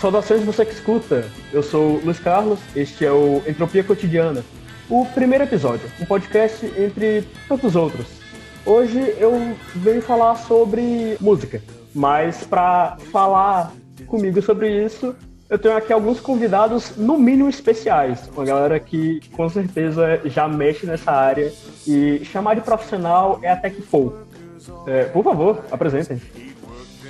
[0.00, 1.24] Saudações você que escuta.
[1.52, 4.44] Eu sou Luiz Carlos, este é o Entropia Cotidiana,
[4.88, 8.06] o primeiro episódio, um podcast entre tantos outros.
[8.64, 11.60] Hoje eu venho falar sobre música,
[11.92, 13.72] mas para falar
[14.06, 15.16] comigo sobre isso,
[15.50, 18.30] eu tenho aqui alguns convidados, no mínimo especiais.
[18.36, 21.52] Uma galera que com certeza já mexe nessa área
[21.84, 24.16] e chamar de profissional é até que pouco.
[24.86, 26.20] É, por favor, apresentem.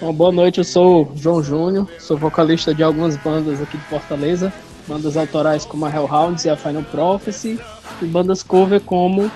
[0.01, 4.53] Bom, boa noite, eu sou João Júnior, sou vocalista de algumas bandas aqui de Fortaleza,
[4.87, 7.59] bandas autorais como a Hellhounds e a Final Prophecy,
[8.01, 9.29] e bandas cover como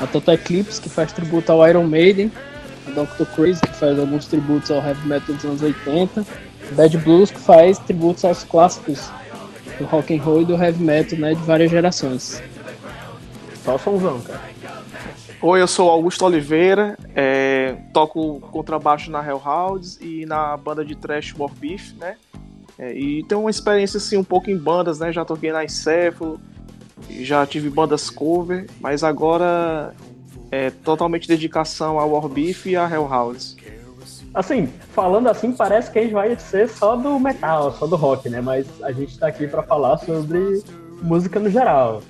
[0.00, 2.32] a Total Eclipse, que faz tributo ao Iron Maiden,
[2.86, 3.26] a Dr.
[3.34, 6.24] Crazy, que faz alguns tributos ao heavy metal dos anos 80,
[6.72, 9.10] Bad Blues, que faz tributos aos clássicos
[9.78, 12.42] do rock and roll e do heavy metal, né, de várias gerações.
[13.62, 14.40] Só o somzão, cara.
[15.40, 21.32] Oi, eu sou Augusto Oliveira, é, toco contrabaixo na Hellhounds e na banda de thrash
[21.38, 22.16] War Beef, né?
[22.76, 25.12] É, e tenho uma experiência assim um pouco em bandas, né?
[25.12, 26.40] Já toquei na Encéfalo,
[27.08, 29.94] já tive bandas cover, mas agora
[30.50, 33.56] é totalmente dedicação ao War Beef e a Hellhounds.
[34.34, 38.28] Assim, falando assim, parece que a gente vai ser só do metal, só do rock,
[38.28, 38.40] né?
[38.40, 40.64] Mas a gente tá aqui para falar sobre
[41.00, 42.02] música no geral.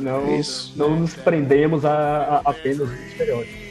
[0.00, 0.72] Não, Isso.
[0.76, 3.66] não nos prendemos a, a apenas os estereótipos.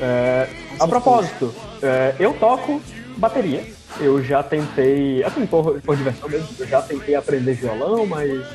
[0.00, 2.80] É, a propósito, é, eu toco
[3.16, 3.64] bateria.
[3.98, 8.46] Eu já tentei, assim, por, por diversão mesmo, eu já tentei aprender violão, mas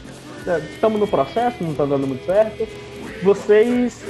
[0.73, 2.67] estamos é, no processo, não está dando muito certo.
[3.21, 4.01] Vocês,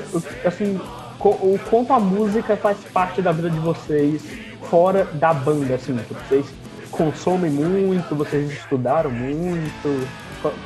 [0.45, 0.79] assim,
[1.19, 4.23] o quanto a música faz parte da vida de vocês
[4.69, 6.45] fora da banda, assim, vocês
[6.91, 10.07] consomem muito, vocês estudaram muito,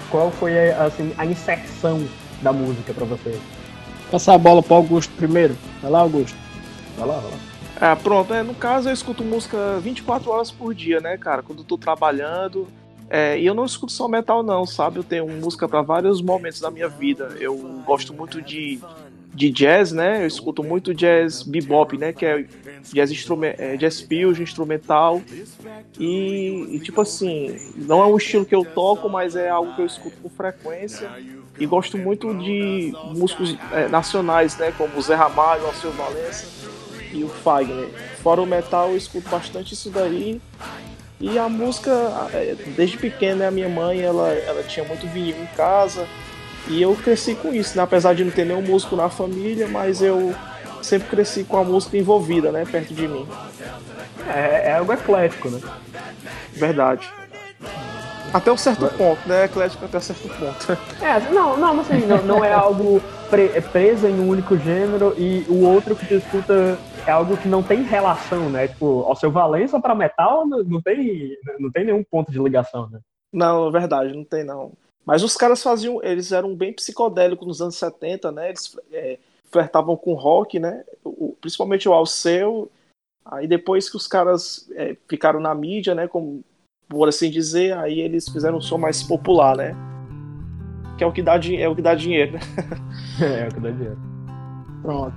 [0.09, 2.05] qual foi assim, a inserção
[2.41, 3.37] da música para você?
[4.11, 5.55] Passar a bola para Augusto primeiro.
[5.81, 6.37] Vai lá, Augusto.
[6.97, 7.37] Vai lá, vai lá.
[7.81, 11.41] Ah, pronto, é, no caso eu escuto música 24 horas por dia, né, cara?
[11.41, 12.67] Quando eu tô trabalhando.
[13.09, 14.97] É, e eu não escuto só metal, não, sabe?
[14.97, 17.35] Eu tenho música para vários momentos da minha vida.
[17.39, 18.79] Eu gosto muito de,
[19.39, 20.21] de jazz, né?
[20.21, 22.11] Eu escuto muito jazz bebop, né?
[22.11, 22.45] Que é
[22.91, 25.21] jazz, instrument, é, jazz fusion, instrumental.
[25.97, 29.81] E, e, tipo assim, não é um estilo que eu toco, mas é algo que
[29.81, 31.09] eu escuto com frequência.
[31.57, 34.73] E gosto muito de músicos é, nacionais, né?
[34.77, 36.45] Como Zé Ramalho, Alceu Valença
[37.13, 37.87] e o Fagner.
[38.21, 40.41] Fora o metal, eu escuto bastante isso daí.
[41.17, 41.91] E a música,
[42.33, 46.05] é, desde pequena, a minha mãe, ela, ela tinha muito vinil em casa.
[46.67, 47.83] E eu cresci com isso, né?
[47.83, 50.35] apesar de não ter nenhum músico na família, mas eu
[50.81, 53.27] sempre cresci com a música envolvida, né, perto de mim.
[54.27, 55.59] É, é algo eclético, né?
[56.53, 57.09] Verdade.
[58.31, 59.45] Até um certo ponto, né?
[59.45, 60.77] Eclético até um certo ponto.
[61.01, 65.15] É, não, não, assim, não, não é algo pre é preso em um único gênero
[65.17, 66.77] e o outro que tu escuta
[67.07, 68.67] é algo que não tem relação, né?
[68.67, 72.99] Tipo, ao seu Valença para metal não tem, não tem nenhum ponto de ligação, né?
[73.33, 74.73] Não, é verdade, não tem não.
[75.09, 78.49] Mas os caras faziam, eles eram bem psicodélicos nos anos 70, né?
[78.49, 79.17] Eles é,
[79.51, 80.83] flertavam com rock, né?
[81.03, 82.69] O, principalmente o Alceu.
[83.25, 86.07] Aí depois que os caras é, ficaram na mídia, né?
[86.07, 86.43] Como,
[86.87, 89.75] por assim dizer, aí eles fizeram um som mais popular, né?
[90.95, 92.39] Que é o que dá, é o que dá dinheiro, né?
[93.19, 93.97] é, é o que dá dinheiro.
[94.83, 95.15] Pronto.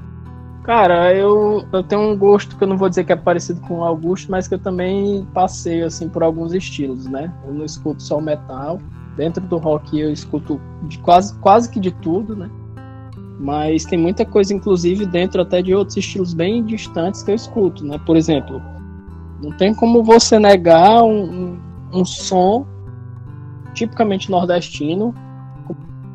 [0.65, 3.81] Cara, eu, eu tenho um gosto que eu não vou dizer que é parecido com
[3.81, 7.31] o Augusto, mas que eu também passei assim por alguns estilos, né?
[7.45, 8.81] Eu não escuto só metal.
[9.17, 12.51] Dentro do rock eu escuto de quase, quase que de tudo, né?
[13.39, 17.85] Mas tem muita coisa, inclusive, dentro até de outros estilos bem distantes que eu escuto,
[17.85, 17.99] né?
[18.07, 18.63] Por exemplo,
[19.43, 21.61] não tem como você negar um, um,
[21.93, 22.67] um som
[23.75, 25.15] tipicamente nordestino,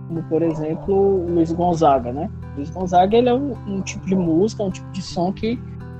[0.07, 2.29] como por exemplo o Luiz Gonzaga, né?
[2.55, 5.59] Luiz Gonzaga ele é um, um, tipo de música, um tipo de som que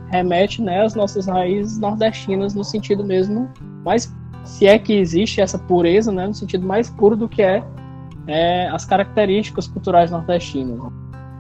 [0.09, 3.50] remete né, às nossas raízes nordestinas no sentido mesmo
[3.84, 4.16] mais
[4.47, 7.63] se é que existe essa pureza, né, no sentido mais puro do que é,
[8.25, 10.80] é as características culturais nordestinas.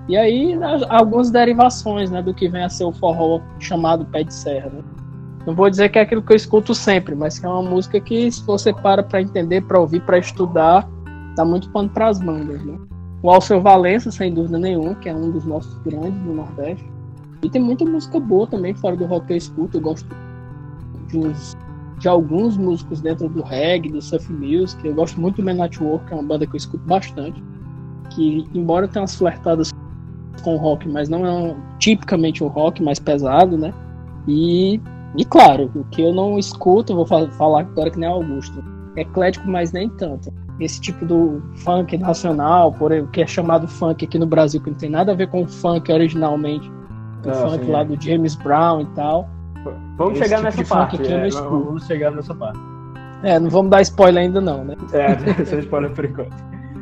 [0.09, 0.57] E aí
[0.89, 4.69] algumas derivações né, do que vem a ser o forró chamado pé de serra.
[4.69, 4.81] Né?
[5.45, 7.99] Não vou dizer que é aquilo que eu escuto sempre, mas que é uma música
[7.99, 10.87] que se você para para entender, para ouvir, para estudar,
[11.35, 12.63] dá muito pano para as bandas.
[12.63, 12.77] Né?
[13.23, 16.85] O Alceu Valença, sem dúvida nenhuma, que é um dos nossos grandes do Nordeste.
[17.41, 19.77] E tem muita música boa também fora do rock que eu escuto.
[19.77, 20.07] Eu gosto
[21.07, 21.55] de uns
[21.97, 24.85] de alguns músicos dentro do reggae, do surf music.
[24.85, 27.43] Eu gosto muito do Men Network, que é uma banda que eu escuto bastante.
[28.11, 29.73] Que, embora tenha umas flertadas
[30.43, 33.73] com rock, mas não é um, tipicamente um rock mais pesado, né?
[34.27, 34.79] E,
[35.15, 38.63] e claro, o que eu não escuto, eu vou falar agora que nem Augusto,
[38.95, 40.31] é eclético, mas nem tanto.
[40.59, 44.69] Esse tipo do funk nacional, por o que é chamado funk aqui no Brasil, que
[44.69, 46.69] não tem nada a ver com o funk originalmente,
[47.25, 49.27] o ah, funk sim, lá do James Brown e tal
[49.97, 51.11] Vamos chegar tipo nessa parte.
[51.11, 52.59] É, vamos chegar nessa parte.
[53.23, 54.75] É, não vamos dar spoiler ainda não, né?
[54.93, 56.35] É, sem spoiler por enquanto.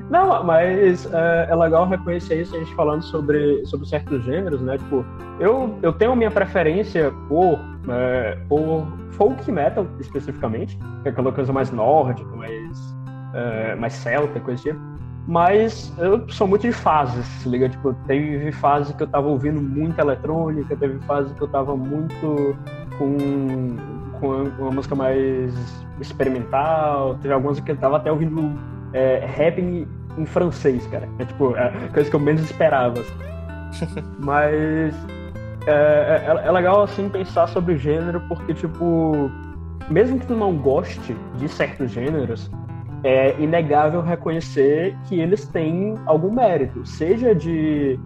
[0.09, 4.77] Não, mas é, é, legal reconhecer isso, a gente falando sobre, sobre certos gêneros, né?
[4.77, 5.03] Tipo,
[5.39, 7.59] eu, eu tenho a minha preferência por,
[7.89, 12.95] é, por folk metal, especificamente, que é aquela coisa mais nórdica, mais,
[13.33, 14.79] é, mais celta, coisa tipo.
[15.27, 17.67] Mas eu sou muito de fases, se liga?
[17.67, 22.55] Tipo, teve fase que eu tava ouvindo muita eletrônica, teve fase que eu tava muito
[22.97, 23.75] com,
[24.19, 25.53] com uma música mais
[25.99, 28.59] experimental, teve algumas que eu tava até ouvindo
[28.93, 29.87] é, rap em,
[30.17, 31.07] em, francês, cara.
[31.19, 32.99] É tipo, é coisa que eu menos esperava.
[32.99, 34.01] Assim.
[34.19, 34.95] Mas
[35.67, 39.31] é, é, é, legal, assim, pensar sobre o gênero, porque, tipo,
[39.89, 42.51] mesmo que tu não goste de certos gêneros,
[43.03, 47.99] é inegável reconhecer que eles têm algum mérito, seja de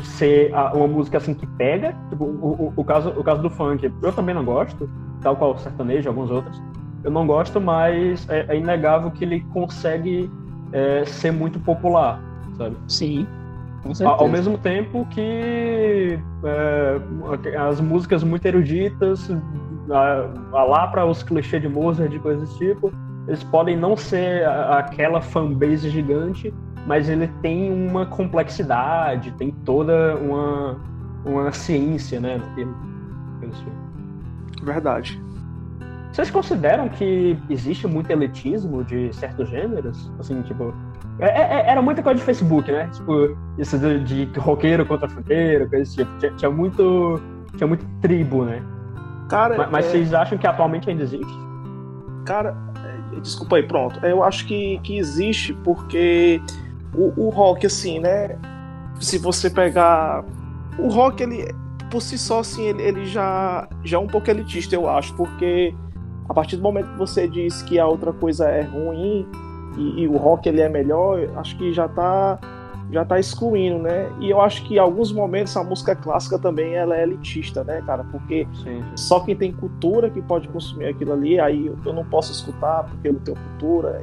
[0.00, 3.90] ser uma música assim que pega, tipo, o, o, o, caso, o caso do funk,
[4.02, 4.88] eu também não gosto,
[5.20, 6.60] tal qual o sertanejo e alguns outros,
[7.04, 10.30] eu não gosto, mas é, é inegável que ele consegue
[10.72, 12.20] é, ser muito popular,
[12.56, 12.76] sabe?
[12.88, 13.26] Sim.
[14.04, 19.28] Ao mesmo tempo que é, as músicas muito eruditas,
[19.88, 22.92] lá para os clichês de Mozart, de coisas desse tipo,
[23.26, 26.54] eles podem não ser aquela fanbase gigante,
[26.86, 30.76] mas ele tem uma complexidade, tem toda uma,
[31.24, 32.40] uma ciência, né?
[34.62, 35.20] Verdade.
[36.10, 40.12] Vocês consideram que existe muito elitismo de certos gêneros?
[40.18, 40.74] Assim, tipo.
[41.18, 42.88] É, é, é era muita coisa de Facebook, né?
[42.92, 46.18] Tipo, isso de, de roqueiro contra funkeiro, coisa desse tipo.
[46.18, 47.20] Tinha, tinha, muito.
[47.56, 48.62] Tinha muito tribo, né?
[49.30, 49.56] Cara.
[49.56, 49.88] Mas, mas é...
[49.88, 51.32] vocês acham que atualmente ainda existe?
[52.26, 52.54] Cara,
[53.20, 54.04] Desculpa aí, pronto.
[54.04, 56.40] Eu acho que, que existe porque
[56.94, 58.38] o, o rock, assim, né?
[59.00, 60.24] Se você pegar.
[60.78, 61.54] O rock, ele,
[61.90, 65.74] por si só, assim, ele, ele já, já é um pouco elitista, eu acho, porque
[66.28, 69.26] a partir do momento que você diz que a outra coisa é ruim
[69.76, 72.38] e, e o rock ele é melhor, acho que já tá
[72.90, 74.12] já tá excluindo, né?
[74.20, 77.82] E eu acho que em alguns momentos a música clássica também ela é elitista, né,
[77.86, 78.04] cara?
[78.04, 78.84] Porque sim, sim.
[78.96, 83.08] só quem tem cultura que pode consumir aquilo ali, aí eu não posso escutar porque
[83.08, 84.02] eu não tenho cultura.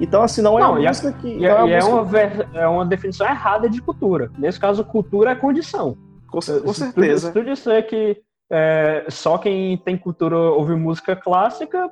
[0.00, 1.28] Então, assim, não é não, uma música que.
[1.28, 2.48] E, é, é, é, música...
[2.50, 4.30] Uma, é uma definição errada de cultura.
[4.38, 5.96] Nesse caso, cultura é condição.
[6.28, 7.28] Com, com certeza.
[7.28, 11.90] Se tu, se tu disser que é, só quem tem cultura ouve música clássica,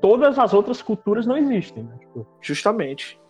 [0.00, 1.82] todas as outras culturas não existem.
[1.82, 1.96] Né?
[2.00, 2.26] Tipo...
[2.40, 3.20] Justamente.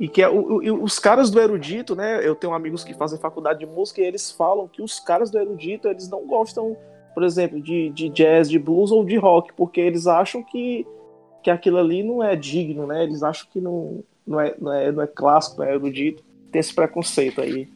[0.00, 2.26] E que é, o, o, os caras do erudito, né?
[2.26, 5.38] Eu tenho amigos que fazem faculdade de música e eles falam que os caras do
[5.38, 6.76] erudito, eles não gostam,
[7.14, 10.86] por exemplo, de, de jazz, de blues ou de rock, porque eles acham que,
[11.42, 13.02] que aquilo ali não é digno, né?
[13.02, 16.22] Eles acham que não, não, é, não, é, não é clássico, não é erudito.
[16.50, 17.68] Tem esse preconceito aí.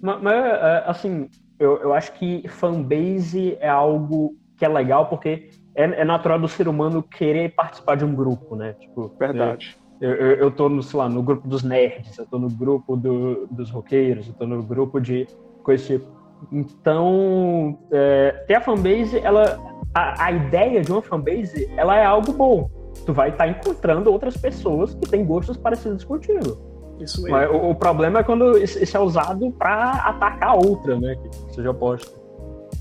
[0.00, 1.28] Mas, mas é, assim,
[1.58, 6.48] eu, eu acho que fanbase é algo que é legal porque é, é natural do
[6.48, 8.74] ser humano querer participar de um grupo, né?
[8.74, 9.76] Tipo, Verdade.
[10.00, 12.96] Eu, eu, eu tô, no, sei lá, no grupo dos nerds, eu tô no grupo
[12.96, 15.28] do, dos roqueiros, eu tô no grupo de
[15.62, 16.21] coisa tipo.
[16.50, 19.58] Então, é, ter a fanbase, ela,
[19.94, 22.70] a, a, ideia de uma fanbase, ela é algo bom.
[23.06, 26.56] Tu vai estar tá encontrando outras pessoas que têm gostos parecidos contigo.
[27.00, 27.36] Isso mesmo.
[27.36, 31.16] Mas, o, o, problema é quando isso é usado para atacar outra, né?
[31.16, 32.10] Que seja oposta.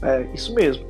[0.02, 0.86] É, isso mesmo.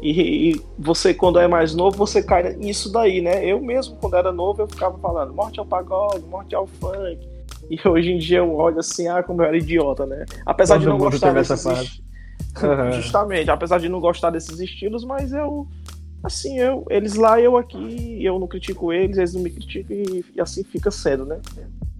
[0.00, 3.44] E, e, você, quando é mais novo, você cai nisso daí, né?
[3.44, 7.28] Eu mesmo, quando era novo, eu ficava falando morte ao pagode, morte ao funk.
[7.70, 10.24] E hoje em dia eu olho assim, ah, como eu era idiota, né?
[10.44, 11.64] Apesar Todo de não gostar desses
[12.62, 12.92] uhum.
[12.92, 15.68] Justamente, apesar de não gostar desses estilos, mas eu
[16.24, 20.24] assim, eu, eles lá, eu aqui, eu não critico eles, eles não me criticam e,
[20.34, 21.38] e assim fica cedo, né?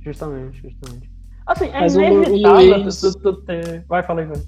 [0.01, 1.11] Justamente, justamente.
[1.47, 3.01] Assim, é mas inevitável Luiz...
[3.01, 3.85] tu, tu, tu ter...
[3.87, 4.43] Vai, fala aí, vai.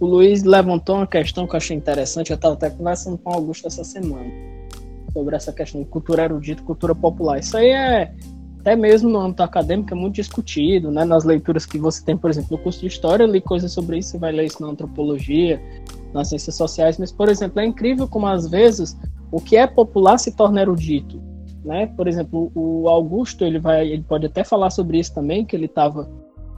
[0.00, 3.34] O Luiz levantou uma questão que eu achei interessante, eu estava até conversando com o
[3.34, 4.28] Augusto essa semana,
[5.12, 7.38] sobre essa questão de cultura erudita e cultura popular.
[7.38, 8.12] Isso aí é,
[8.64, 11.04] até mesmo no âmbito acadêmico, é muito discutido, né?
[11.04, 13.98] Nas leituras que você tem, por exemplo, no curso de História, eu li coisas sobre
[13.98, 15.60] isso, você vai ler isso na Antropologia,
[16.14, 18.96] nas Ciências Sociais, mas, por exemplo, é incrível como, às vezes,
[19.30, 21.20] o que é popular se torna erudito,
[21.62, 21.88] né?
[21.88, 25.66] Por exemplo, o Augusto, ele, vai, ele pode até falar sobre isso também, que ele
[25.66, 26.08] estava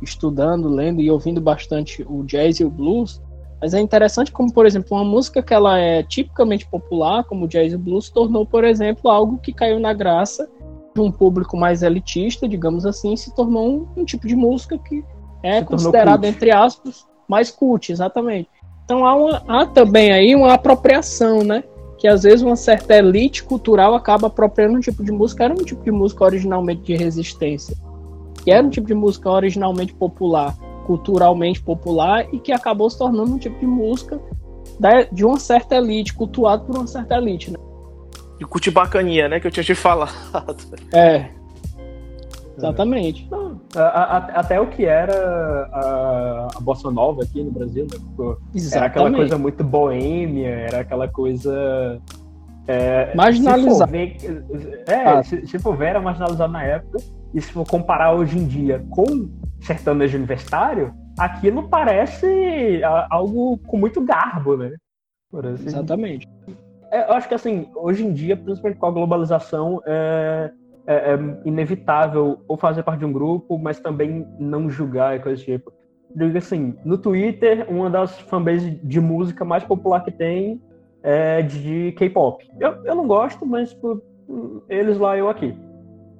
[0.00, 3.20] estudando, lendo e ouvindo bastante o jazz e o blues,
[3.60, 7.48] mas é interessante como, por exemplo, uma música que ela é tipicamente popular, como o
[7.48, 10.48] jazz e blues, tornou, por exemplo, algo que caiu na graça
[10.96, 15.04] de um público mais elitista, digamos assim, se tornou um, um tipo de música que
[15.42, 18.48] é considerado, entre aspas, mais cult, exatamente.
[18.84, 21.62] Então há, uma, há também aí uma apropriação, né?
[21.98, 25.64] Que às vezes uma certa elite cultural acaba apropriando um tipo de música, era um
[25.64, 27.76] tipo de música originalmente de resistência,
[28.44, 33.34] que era um tipo de música originalmente popular culturalmente popular e que acabou se tornando
[33.34, 34.20] um tipo de música
[35.12, 37.58] de uma certa elite, cultuado por uma certa elite, né?
[38.38, 39.40] De curtir bacaninha, né?
[39.40, 40.12] Que eu tinha te falado.
[40.92, 41.30] É.
[42.56, 43.28] Exatamente.
[43.30, 45.12] Não, a, a, até o que era
[45.72, 47.98] a, a Bossa Nova aqui no Brasil, né?
[47.98, 48.38] Tipo,
[48.72, 52.00] era aquela coisa muito boêmia, era aquela coisa.
[52.66, 53.96] É, marginalizada.
[53.96, 55.22] é, ah.
[55.22, 56.98] se, se for ver, era marginalizado na época.
[57.34, 59.28] E se for comparar hoje em dia com
[59.60, 64.72] sertanejo universitário, aquilo parece algo com muito garbo, né?
[65.52, 65.66] Assim.
[65.66, 66.26] Exatamente.
[66.48, 66.65] É,
[67.02, 70.50] eu acho que assim, hoje em dia, principalmente com a globalização, é,
[70.86, 75.40] é, é, inevitável ou fazer parte de um grupo, mas também não julgar e coisa
[75.40, 75.72] do tipo.
[76.14, 80.62] Digo assim, no Twitter, uma das fanbases de música mais popular que tem
[81.02, 82.46] é de K-pop.
[82.58, 84.00] Eu, eu não gosto, mas tipo,
[84.68, 85.56] eles lá, eu aqui.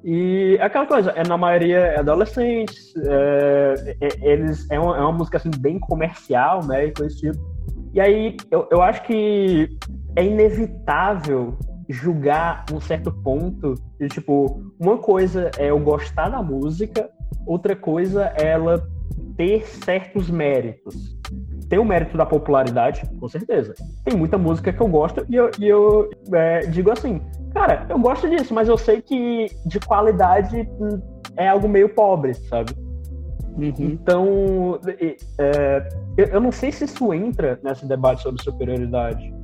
[0.05, 5.13] E aquela coisa, é na maioria é adolescentes, é, é, eles é uma, é uma,
[5.13, 7.56] música assim bem comercial, né, e coisa tipo.
[7.97, 9.71] E aí eu, eu acho que
[10.15, 11.57] é inevitável
[11.89, 17.09] julgar um certo ponto de tipo, uma coisa é eu gostar da música,
[17.47, 18.87] outra coisa é ela
[19.35, 21.17] ter certos méritos.
[21.71, 23.75] Tem o mérito da popularidade, com certeza.
[24.05, 27.23] Tem muita música que eu gosto e eu, e eu é, digo assim,
[27.55, 31.01] cara, eu gosto disso, mas eu sei que de qualidade hum,
[31.35, 32.75] é algo meio pobre, sabe?
[33.57, 33.75] Uhum.
[33.79, 34.81] Então,
[35.39, 39.35] é, eu não sei se isso entra nesse debate sobre superioridade,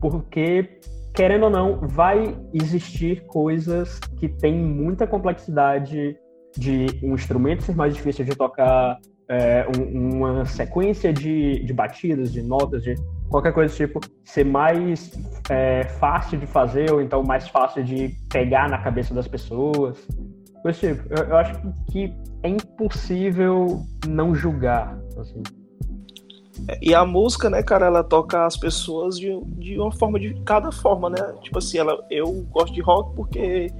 [0.00, 0.78] porque,
[1.14, 6.16] querendo ou não, vai existir coisas que têm muita complexidade
[6.56, 12.32] de um instrumento ser mais difícil de tocar, é, um, uma sequência de, de batidas,
[12.32, 12.94] de notas, de
[13.28, 15.12] qualquer coisa do tipo, ser mais
[15.50, 20.06] é, fácil de fazer ou então mais fácil de pegar na cabeça das pessoas.
[20.62, 21.60] Coisa tipo, eu, eu acho
[21.90, 22.12] que
[22.42, 25.42] é impossível não julgar, assim.
[26.82, 30.72] E a música, né, cara, ela toca as pessoas de, de uma forma, de cada
[30.72, 31.34] forma, né?
[31.42, 33.72] Tipo assim, ela, eu gosto de rock porque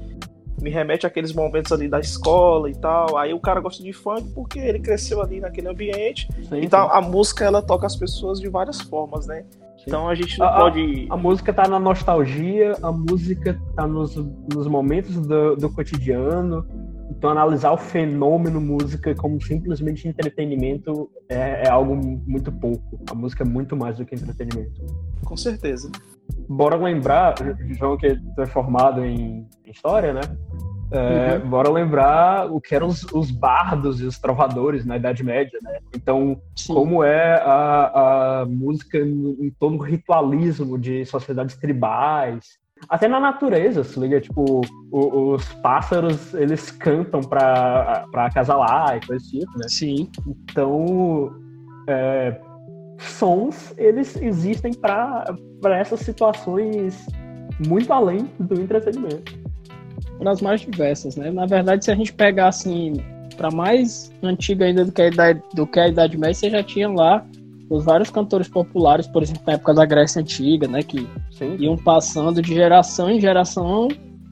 [0.61, 3.17] me remete àqueles momentos ali da escola e tal.
[3.17, 6.29] Aí o cara gosta de funk porque ele cresceu ali naquele ambiente.
[6.49, 6.91] Sim, então sim.
[6.93, 9.45] a música ela toca as pessoas de várias formas, né?
[9.89, 11.07] Então a gente não a, pode.
[11.11, 16.67] A, a, música tá na nostalgia, a música tá nos, nos momentos do, do cotidiano.
[17.11, 23.01] Então analisar o fenômeno música como simplesmente entretenimento é, é algo muito pouco.
[23.11, 24.85] A música é muito mais do que entretenimento.
[25.25, 25.91] Com certeza
[26.49, 27.35] bora lembrar,
[27.79, 30.21] João que é formado em história, né?
[30.91, 31.51] É, uhum.
[31.51, 35.79] Bora lembrar o que eram os, os, bardos e os trovadores na Idade Média, né?
[35.95, 36.75] Então, Sim.
[36.75, 43.83] como é a, a música em todo o ritualismo de sociedades tribais, até na natureza,
[43.83, 49.67] se liga, tipo, o, os pássaros, eles cantam pra, pra acasalar e coisa tipo, né?
[49.69, 50.11] Sim.
[50.27, 51.31] Então,
[51.89, 52.41] é,
[52.99, 55.27] sons, eles existem para
[55.79, 57.07] essas situações
[57.67, 59.48] muito além do entretenimento.
[60.19, 61.31] Para as mais diversas, né?
[61.31, 62.95] Na verdade, se a gente pegar assim,
[63.37, 66.63] para mais antiga ainda do que, a idade, do que a Idade Média, você já
[66.63, 67.25] tinha lá
[67.71, 70.83] os vários cantores populares, por exemplo, na época da Grécia Antiga, né?
[70.83, 71.57] Que Sim.
[71.59, 73.89] iam passando de geração em geração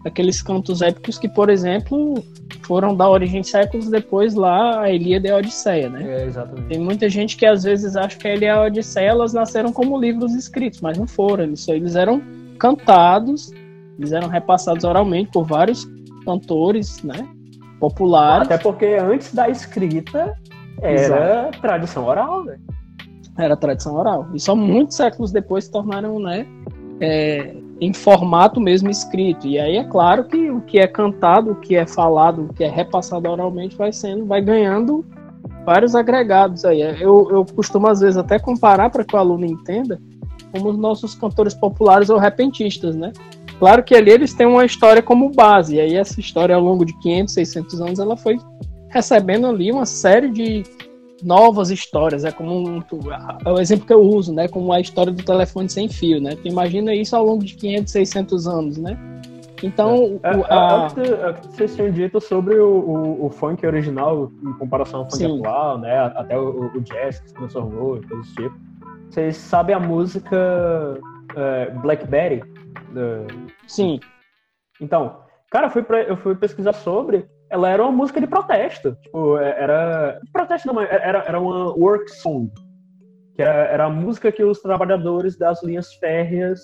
[0.06, 2.22] aqueles cantos épicos que, por exemplo,
[2.62, 6.20] foram dar origem séculos depois lá a Ilíada e a Odisseia, né?
[6.20, 6.68] É, exatamente.
[6.68, 9.72] Tem muita gente que às vezes acha que a Ilíada e a Odisseia elas nasceram
[9.72, 11.44] como livros escritos, mas não foram.
[11.44, 12.22] Eles, eles eram
[12.58, 13.52] cantados,
[13.98, 15.86] eles eram repassados oralmente por vários
[16.24, 17.26] cantores, né?
[17.80, 18.46] Populares.
[18.46, 20.34] Até porque antes da escrita
[20.80, 21.60] era Exato.
[21.60, 22.58] tradição oral, né?
[23.38, 24.26] Era tradição oral.
[24.34, 26.46] E só muitos séculos depois se tornaram, né?
[27.00, 29.46] É, em formato mesmo escrito.
[29.46, 32.64] E aí é claro que o que é cantado, o que é falado, o que
[32.64, 35.04] é repassado oralmente vai sendo, vai ganhando
[35.64, 36.80] vários agregados aí.
[36.80, 40.00] Eu, eu costumo às vezes até comparar para que o aluno entenda
[40.52, 43.12] como os nossos cantores populares ou repentistas, né?
[43.58, 46.84] Claro que ali eles têm uma história como base, e aí essa história ao longo
[46.84, 48.38] de 500, 600 anos ela foi
[48.90, 50.62] recebendo ali uma série de
[51.22, 52.24] novas histórias.
[52.24, 52.82] É como um,
[53.44, 54.48] é o exemplo que eu uso, né?
[54.48, 56.36] Como a história do telefone sem fio, né?
[56.36, 58.98] Tu imagina isso ao longo de 500, 600 anos, né?
[59.62, 60.36] Então, é.
[60.36, 60.88] o, é, a...
[61.28, 65.16] é, que vocês tinham dito sobre o, o, o, funk original em comparação ao funk
[65.16, 65.38] Sim.
[65.40, 65.98] atual, né?
[66.14, 68.56] Até o, o jazz que se transformou e coisas do tipo.
[69.08, 71.00] Vocês sabem a música
[71.34, 72.42] é, Blackberry?
[73.66, 74.00] Sim.
[74.80, 78.96] Então, cara, eu fui, pra, eu fui pesquisar sobre ela era uma música de protesto.
[79.02, 80.20] Tipo, é, era.
[80.32, 82.50] Protesto não, era, era uma work song.
[83.34, 86.60] Que era, era a música que os trabalhadores das linhas férreas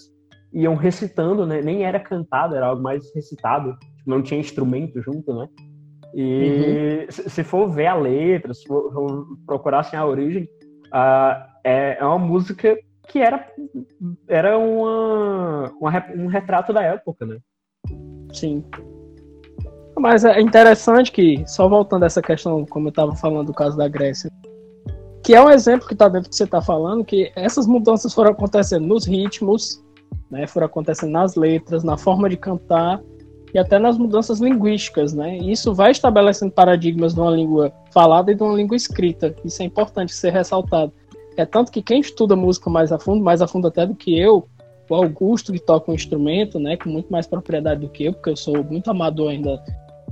[0.52, 1.60] iam recitando, né?
[1.62, 3.72] Nem era cantado, era algo mais recitado.
[3.78, 5.48] Tipo, não tinha instrumento junto, né?
[6.14, 7.10] E uhum.
[7.10, 10.44] se for ver a letra, se for procurar assim, a origem,
[10.88, 12.76] uh, é, é uma música
[13.12, 13.46] que era,
[14.26, 17.36] era uma, uma, um retrato da época, né?
[18.32, 18.64] Sim.
[19.98, 23.76] Mas é interessante que, só voltando a essa questão, como eu estava falando do caso
[23.76, 24.30] da Grécia,
[25.22, 28.14] que é um exemplo que está dentro do que você está falando, que essas mudanças
[28.14, 29.84] foram acontecendo nos ritmos,
[30.30, 32.98] né, foram acontecendo nas letras, na forma de cantar
[33.52, 35.36] e até nas mudanças linguísticas, né?
[35.36, 39.36] E isso vai estabelecendo paradigmas de uma língua falada e de uma língua escrita.
[39.44, 40.90] Isso é importante ser ressaltado.
[41.36, 44.18] É tanto que quem estuda música mais a fundo, mais a fundo até do que
[44.18, 44.46] eu,
[44.88, 48.30] o Augusto que toca um instrumento, né, com muito mais propriedade do que eu, porque
[48.30, 49.62] eu sou muito amador ainda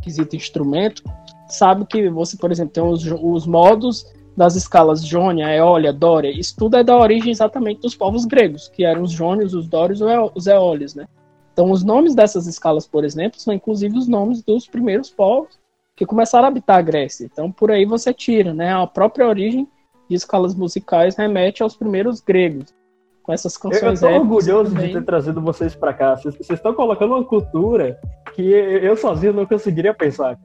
[0.01, 1.03] quesito instrumento,
[1.49, 6.57] sabe que você, por exemplo, tem os, os modos das escalas Jônia, Eólia, Dória, isso
[6.57, 10.05] tudo é da origem exatamente dos povos gregos, que eram os Jônios, os Dórios e
[10.35, 11.07] os Eólios, né?
[11.53, 15.59] Então, os nomes dessas escalas, por exemplo, são inclusive os nomes dos primeiros povos
[15.95, 17.27] que começaram a habitar a Grécia.
[17.31, 18.73] Então, por aí você tira, né?
[18.73, 19.69] A própria origem
[20.11, 22.75] de escalas musicais remete aos primeiros gregos.
[23.23, 24.89] Com essas canções Eu, eu tô orgulhoso também.
[24.89, 26.17] de ter trazido vocês para cá.
[26.17, 27.97] Vocês, vocês estão colocando uma cultura
[28.35, 30.37] que eu sozinho não conseguiria pensar.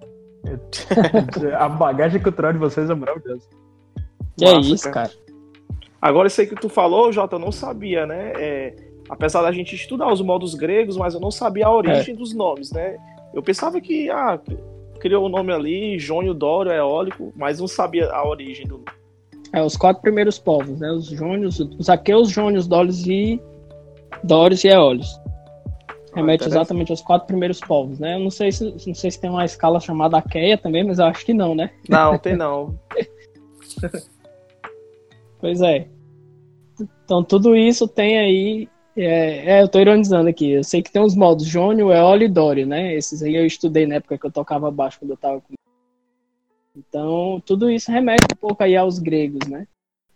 [1.57, 3.49] a bagagem cultural de vocês é maravilhosa.
[4.37, 5.09] Que é isso, cara.
[5.99, 8.33] Agora, isso aí que tu falou, Jota, eu não sabia, né?
[8.35, 8.75] É,
[9.09, 12.17] apesar da gente estudar os modos gregos, mas eu não sabia a origem é.
[12.17, 12.97] dos nomes, né?
[13.33, 14.39] Eu pensava que, ah,
[14.99, 18.83] criou o nome ali, Jônio, Dório, Eólico, mas não sabia a origem do
[19.55, 20.91] É, os quatro primeiros povos, né?
[20.91, 23.41] Os Jônios, os Aqueus, Jônios, Dórios e
[24.21, 25.17] Dórios e Eólios.
[26.13, 28.15] Remete ah, exatamente aos quatro primeiros povos, né?
[28.15, 31.05] Eu não sei se não sei se tem uma escala chamada Aqueia também, mas eu
[31.05, 31.71] acho que não, né?
[31.87, 32.77] Não, tem não.
[35.39, 35.87] pois é.
[37.05, 38.69] Então tudo isso tem aí.
[38.97, 40.51] É, é, eu tô ironizando aqui.
[40.51, 42.93] Eu sei que tem os modos Jônio, Eólio e Dório, né?
[42.93, 45.54] Esses aí eu estudei na época que eu tocava baixo quando eu tava com.
[46.75, 49.67] Então, tudo isso remete um pouco aí aos gregos, né?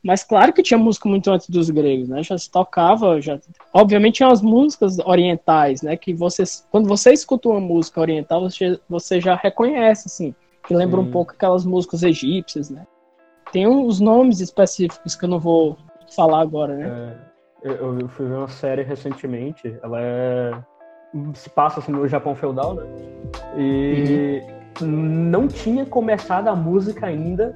[0.03, 2.23] Mas claro que tinha música muito antes dos gregos, né?
[2.23, 3.37] Já se tocava, já.
[3.73, 5.97] Obviamente tinha as músicas orientais, né?
[5.97, 10.33] Que você, quando você escuta uma música oriental, você, você já reconhece, assim,
[10.65, 11.07] que lembra Sim.
[11.07, 12.87] um pouco aquelas músicas egípcias, né?
[13.51, 15.77] Tem uns nomes específicos que eu não vou
[16.15, 17.17] falar agora, né?
[17.63, 20.53] É, eu, fui ver uma série recentemente, ela é
[21.33, 22.83] se passa assim, no Japão feudal, né?
[23.57, 24.58] E uhum.
[24.81, 27.55] Não tinha começado a música ainda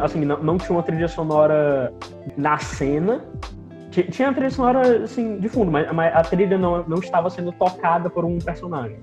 [0.00, 1.92] assim, não, não tinha uma trilha sonora
[2.36, 3.24] na cena.
[3.90, 7.52] Tinha a trilha sonora, assim, de fundo, mas, mas a trilha não, não estava sendo
[7.52, 8.98] tocada por um personagem.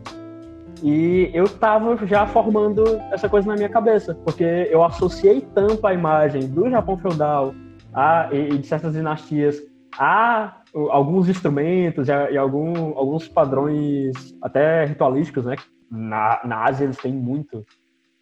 [0.81, 5.93] E eu estava já formando essa coisa na minha cabeça, porque eu associei tanto a
[5.93, 7.53] imagem do Japão feudal
[7.93, 9.61] a, e, e de certas dinastias
[9.99, 15.55] a alguns instrumentos e, a, e algum, alguns padrões até ritualísticos, né?
[15.89, 17.65] Na, na Ásia eles têm muito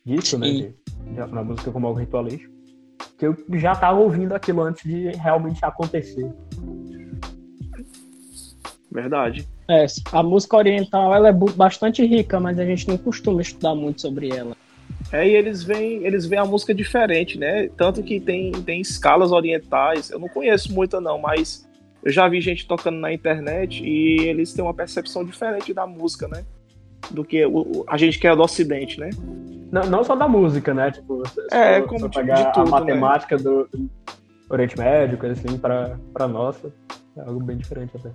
[0.06, 0.48] disso, né?
[0.48, 0.76] De,
[1.32, 2.54] na música como algo ritualístico,
[3.18, 6.32] que eu já estava ouvindo aquilo antes de realmente acontecer.
[8.92, 9.48] Verdade.
[9.68, 14.02] É, a música oriental ela é bastante rica, mas a gente não costuma estudar muito
[14.02, 14.56] sobre ela.
[15.12, 17.68] É, e eles veem, eles veem a música diferente, né?
[17.76, 20.10] Tanto que tem, tem escalas orientais.
[20.10, 21.68] Eu não conheço muita não, mas
[22.04, 26.28] eu já vi gente tocando na internet e eles têm uma percepção diferente da música,
[26.28, 26.46] né?
[27.12, 29.10] Do que o, a gente que é do Ocidente, né?
[29.72, 30.92] Não, não só da música, né?
[30.92, 32.72] Tipo, é, só, como tipo pegar tudo, a né?
[32.72, 33.44] matemática né?
[33.44, 33.70] do,
[34.50, 36.72] Oriente Médio, coisa assim, pra, pra nossa.
[37.18, 38.12] É algo bem diferente até.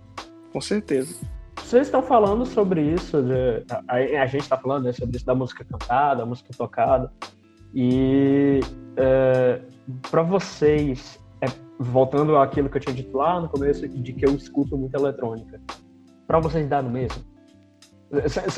[0.52, 1.14] Com certeza.
[1.56, 5.34] Vocês estão falando sobre isso, de, a, a, gente está falando né, sobre isso da
[5.34, 7.12] música cantada, música tocada.
[7.74, 8.60] E
[8.96, 9.60] é,
[10.10, 11.46] para vocês, é,
[11.78, 15.60] voltando àquilo que eu tinha dito lá no começo, de que eu escuto muita eletrônica,
[16.26, 17.22] para vocês dá no mesmo?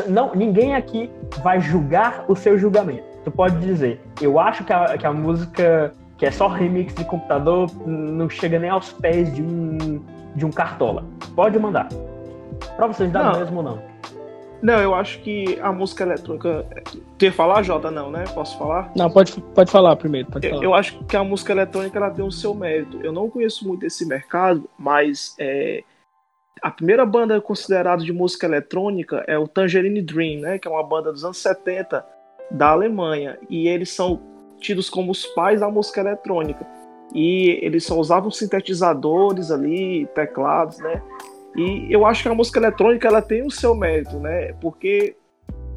[0.09, 1.11] Não, ninguém aqui
[1.43, 3.05] vai julgar o seu julgamento.
[3.25, 7.05] Tu pode dizer, eu acho que a, que a música que é só remix de
[7.05, 10.01] computador não chega nem aos pés de um,
[10.37, 11.05] de um cartola.
[11.35, 11.89] Pode mandar.
[12.77, 13.93] Pra vocês dar mesmo ou não?
[14.63, 16.65] Não, eu acho que a música eletrônica.
[17.19, 17.91] Tu ia falar, Jota?
[17.91, 18.23] Não, né?
[18.33, 18.93] Posso falar?
[18.95, 20.31] Não, pode, pode falar primeiro.
[20.31, 20.65] Pode eu, falar.
[20.65, 23.01] eu, acho que a música eletrônica ela tem o seu mérito.
[23.03, 25.83] Eu não conheço muito esse mercado, mas é,
[26.61, 30.83] a primeira banda considerada de música eletrônica é o Tangerine Dream, né, que é uma
[30.83, 32.05] banda dos anos 70
[32.51, 34.21] da Alemanha, e eles são
[34.59, 36.67] tidos como os pais da música eletrônica.
[37.15, 41.03] E eles só usavam sintetizadores ali, teclados, né?
[41.55, 44.55] E eu acho que a música eletrônica ela tem o seu mérito, né?
[44.55, 45.15] Porque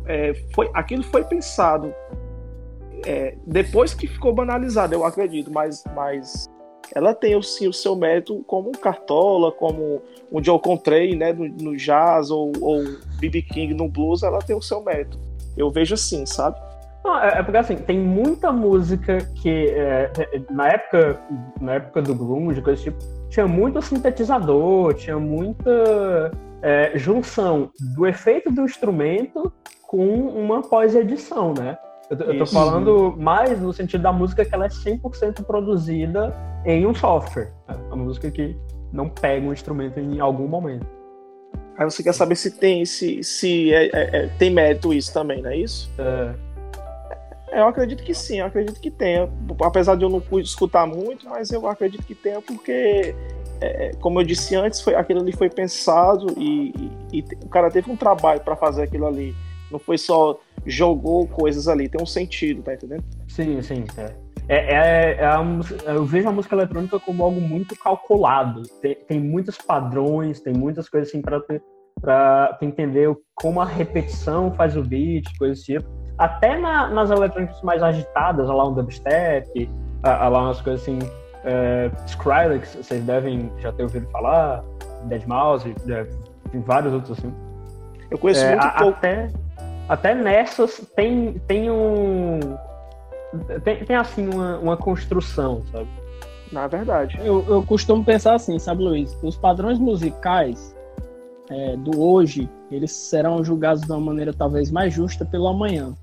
[0.05, 1.93] é, foi, aquilo foi pensado
[3.05, 6.49] é, depois que ficou banalizado, eu acredito, mas, mas
[6.93, 11.47] ela tem sim o seu mérito como um Cartola, como um Joe Contray, né, no,
[11.47, 12.83] no jazz ou, ou
[13.19, 13.41] B.B.
[13.41, 15.19] King no blues, ela tem o seu mérito.
[15.57, 16.59] Eu vejo assim, sabe?
[17.03, 20.11] Não, é, é, porque assim, tem muita música que é,
[20.49, 21.21] na época
[21.61, 22.97] na época do grunge, coisa tipo,
[23.29, 26.31] tinha muito sintetizador, tinha muita
[26.63, 31.77] é, junção do efeito do instrumento com uma pós-edição, né?
[32.09, 36.33] Eu, eu tô falando mais no sentido da música que ela é 100% produzida
[36.65, 37.51] em um software.
[37.67, 37.75] Né?
[37.91, 38.55] A música que
[38.91, 40.85] não pega um instrumento em algum momento.
[41.77, 45.41] Aí você quer saber se tem, se, se é, é, é, tem mérito isso também,
[45.41, 45.91] não é isso?
[45.97, 46.35] É.
[47.51, 47.59] é.
[47.59, 49.29] Eu acredito que sim, eu acredito que tenha.
[49.61, 53.13] Apesar de eu não escutar muito, mas eu acredito que tenha, porque,
[53.59, 56.73] é, como eu disse antes, foi, aquilo ali foi pensado e,
[57.11, 59.35] e, e o cara teve um trabalho para fazer aquilo ali.
[59.69, 63.03] Não foi só jogou coisas ali, tem um sentido, tá entendendo?
[63.27, 63.85] Sim, sim.
[63.97, 64.25] É.
[64.47, 65.43] É, é, é a,
[65.85, 68.63] eu vejo a música eletrônica como algo muito calculado.
[68.81, 74.83] Tem, tem muitos padrões, tem muitas coisas assim para entender como a repetição faz o
[74.83, 75.85] beat, coisas tipo.
[76.17, 79.69] Até na, nas eletrônicas mais agitadas, lá um dubstep,
[80.03, 80.99] lá umas coisas assim.
[81.43, 84.63] É, Skrillex, vocês devem já ter ouvido falar,
[85.03, 86.07] Dead Mouse, é,
[86.51, 87.33] tem vários outros assim.
[88.09, 88.97] Eu conheço é, muito a, pouco.
[88.97, 89.29] Até,
[89.87, 92.39] até nessas tem, tem um
[93.63, 95.89] tem, tem assim uma, uma construção, sabe?
[96.51, 97.19] Na verdade.
[97.23, 99.17] Eu, eu costumo pensar assim, sabe, Luiz?
[99.21, 100.75] Os padrões musicais
[101.49, 105.93] é, do hoje, eles serão julgados de uma maneira talvez mais justa pelo amanhã.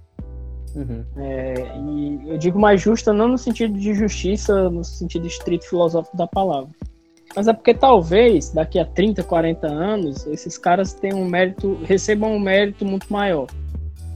[0.74, 1.04] Uhum.
[1.16, 6.16] É, e eu digo mais justa não no sentido de justiça, no sentido estrito filosófico
[6.16, 6.70] da palavra.
[7.34, 12.32] Mas é porque talvez daqui a 30, 40 anos, esses caras tenham um mérito, recebam
[12.32, 13.46] um mérito muito maior.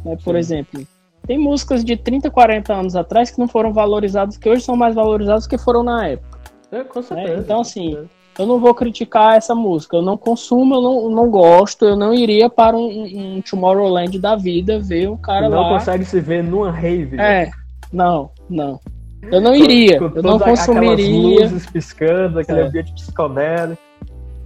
[0.06, 0.16] Né?
[0.22, 0.38] Por Sim.
[0.38, 0.86] exemplo,
[1.26, 4.94] tem músicas de 30, 40 anos atrás que não foram valorizadas, que hoje são mais
[4.94, 6.38] valorizadas que foram na época.
[6.70, 7.06] É, com né?
[7.06, 7.34] certeza.
[7.34, 7.40] Né?
[7.40, 7.98] Então, assim,
[8.38, 9.96] eu não vou criticar essa música.
[9.96, 14.36] Eu não consumo, eu não, não gosto, eu não iria para um, um Tomorrowland da
[14.36, 15.70] vida ver um cara não lá.
[15.70, 17.18] Não consegue se ver numa rave.
[17.18, 17.50] É,
[17.92, 18.78] não, não.
[19.22, 21.42] Eu não iria, com, com eu não consumiria.
[21.42, 22.62] luzes piscando, aquele é.
[22.62, 23.82] ambiente psicodélico.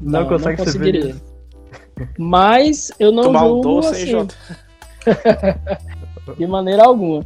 [0.01, 1.16] Não, não consegue não se ver.
[2.18, 4.29] Mas eu não Tomar julgo, um doce, assim, hein,
[6.36, 7.24] de maneira alguma.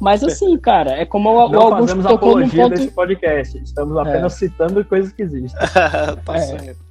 [0.00, 2.70] Mas assim, cara, é como o, não o Augusto tocou num ponto...
[2.70, 3.58] desse podcast.
[3.58, 4.36] Estamos apenas é.
[4.36, 5.58] citando coisas que existem.
[6.24, 6.40] tá é.
[6.40, 6.86] certo.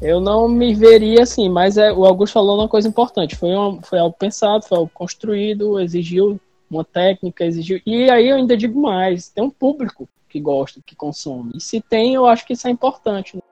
[0.00, 3.36] Eu não me veria assim, mas é, o Augusto falou uma coisa importante.
[3.36, 7.80] Foi, uma, foi algo pensado, foi algo construído, exigiu uma técnica, exigiu.
[7.86, 11.52] E aí eu ainda digo mais: tem um público que gosta, que consome.
[11.54, 13.36] E se tem, eu acho que isso é importante.
[13.36, 13.42] Né?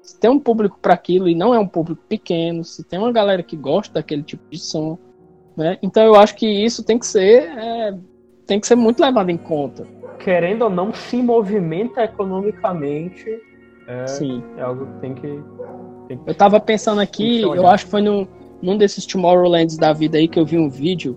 [0.00, 3.10] Se tem um público para aquilo e não é um público pequeno, se tem uma
[3.10, 4.96] galera que gosta daquele tipo de som,
[5.56, 5.78] né?
[5.82, 7.94] Então eu acho que isso tem que ser é,
[8.46, 9.86] tem que ser muito levado em conta.
[10.18, 13.26] Querendo ou não, se movimenta economicamente.
[13.86, 14.42] É, Sim.
[14.56, 15.40] é algo que tem que.
[16.08, 18.26] Tem que eu tava pensando aqui, eu acho que foi no,
[18.60, 21.16] num desses Tomorrowlands da vida aí que eu vi um vídeo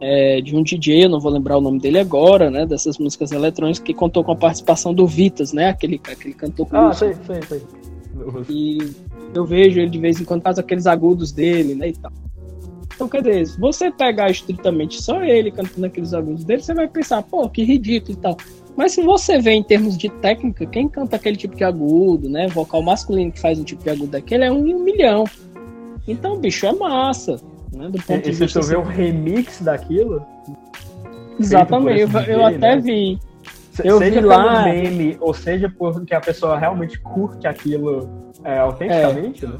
[0.00, 2.64] é, de um DJ, eu não vou lembrar o nome dele agora, né?
[2.64, 5.68] Dessas músicas eletrônicas, que contou com a participação do Vitas, né?
[5.68, 7.62] Aquele, aquele cantor Ah, sei, sei, sei.
[8.48, 8.78] E
[9.34, 11.88] eu vejo ele de vez em quando faz aqueles agudos dele, né?
[11.88, 12.12] E tal.
[13.00, 16.86] Então, quer dizer, se você pegar estritamente só ele cantando aqueles agudos dele, você vai
[16.86, 18.36] pensar, pô, que ridículo e tal.
[18.76, 22.46] Mas se você vê em termos de técnica, quem canta aquele tipo de agudo, né?
[22.48, 25.24] Vocal masculino que faz um tipo de agudo daquele é um em um milhão.
[26.06, 27.40] Então, bicho, é massa.
[27.74, 27.88] Né?
[27.88, 28.60] Do ponto e, de vista.
[28.60, 30.22] Se você vê um remix daquilo.
[31.38, 32.80] Exatamente, eu, DJ, eu, até né?
[32.82, 33.18] vi.
[33.82, 34.64] Eu seja vi lá.
[34.64, 38.10] meme, ou seja porque a pessoa realmente curte aquilo
[38.44, 39.48] é, autenticamente, é.
[39.48, 39.56] né?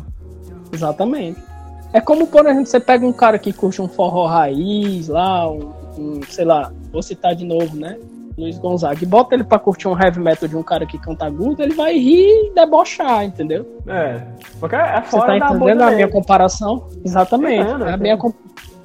[0.75, 1.50] Exatamente.
[1.93, 5.73] É como, por exemplo, você pega um cara que curte um forró raiz lá, um,
[5.99, 7.99] um sei lá, vou citar de novo, né?
[8.39, 11.27] Luiz Gonzaga, e bota ele pra curtir um heavy metal de um cara que canta
[11.27, 13.81] agudo, ele vai rir e debochar, entendeu?
[13.87, 14.23] É.
[14.59, 16.87] Porque é fora Você tá entendendo a minha comparação?
[17.05, 17.69] Exatamente.
[17.69, 18.19] É, a minha,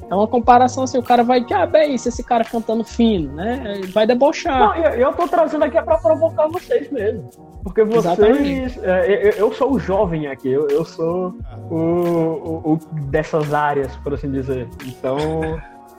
[0.10, 3.82] é uma comparação assim, o cara vai, ah, bem, isso, esse cara cantando fino, né?
[3.94, 4.60] Vai debochar.
[4.60, 7.30] Não, eu, eu tô trazendo aqui pra provocar vocês mesmo.
[7.65, 8.78] Porque vocês.
[8.84, 11.36] É, eu, eu, sou o jovem aqui, eu, eu sou
[11.71, 14.67] o, o, o, dessas áreas, por assim dizer.
[14.86, 15.17] Então,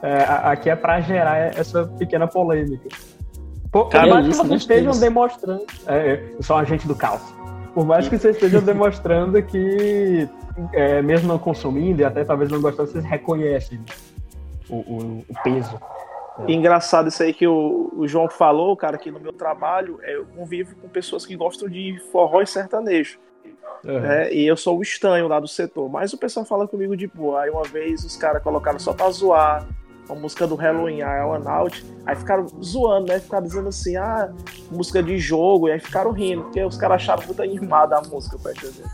[0.01, 2.87] é, aqui é pra gerar essa pequena polêmica.
[3.69, 5.65] Por, por mais que vocês estejam demonstrando.
[5.87, 7.21] É, eu sou um agente do caos.
[7.73, 10.25] Por mais que vocês estejam demonstrando que,
[10.71, 13.77] é, mesmo não consumindo e até talvez não gostando, vocês reconhecem
[14.69, 15.77] o, o, o peso.
[16.39, 16.51] É.
[16.51, 20.25] Engraçado isso aí que o, o, João falou, cara, que no meu trabalho é, eu
[20.25, 23.19] convivo com pessoas que gostam de forró e sertanejo.
[23.83, 24.05] Uhum.
[24.05, 25.89] É, e eu sou o estranho lá do setor.
[25.89, 27.41] Mas o pessoal fala comigo de boa.
[27.41, 29.67] Aí uma vez os caras colocaram só pra zoar
[30.09, 33.19] a música do Halloween, a One Out, aí ficaram zoando, né?
[33.19, 34.31] Ficaram dizendo assim, ah,
[34.71, 38.37] música de jogo, e aí ficaram rindo, porque os caras acharam muito animada a música,
[38.39, 38.85] pra entender.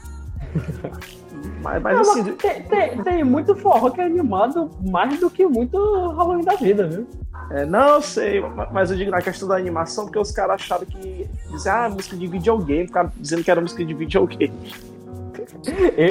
[1.62, 2.24] mas, mas Não, assim.
[2.24, 6.56] Mas tem, tem, tem, muito forró que é animado mais do que muito Halloween da
[6.56, 7.08] vida, viu?
[7.52, 11.28] É, não, sei, mas eu digo na questão da animação, porque os caras acharam que.
[11.52, 14.54] Dizer, ah, música de videogame, ficaram dizendo que era música de videogame.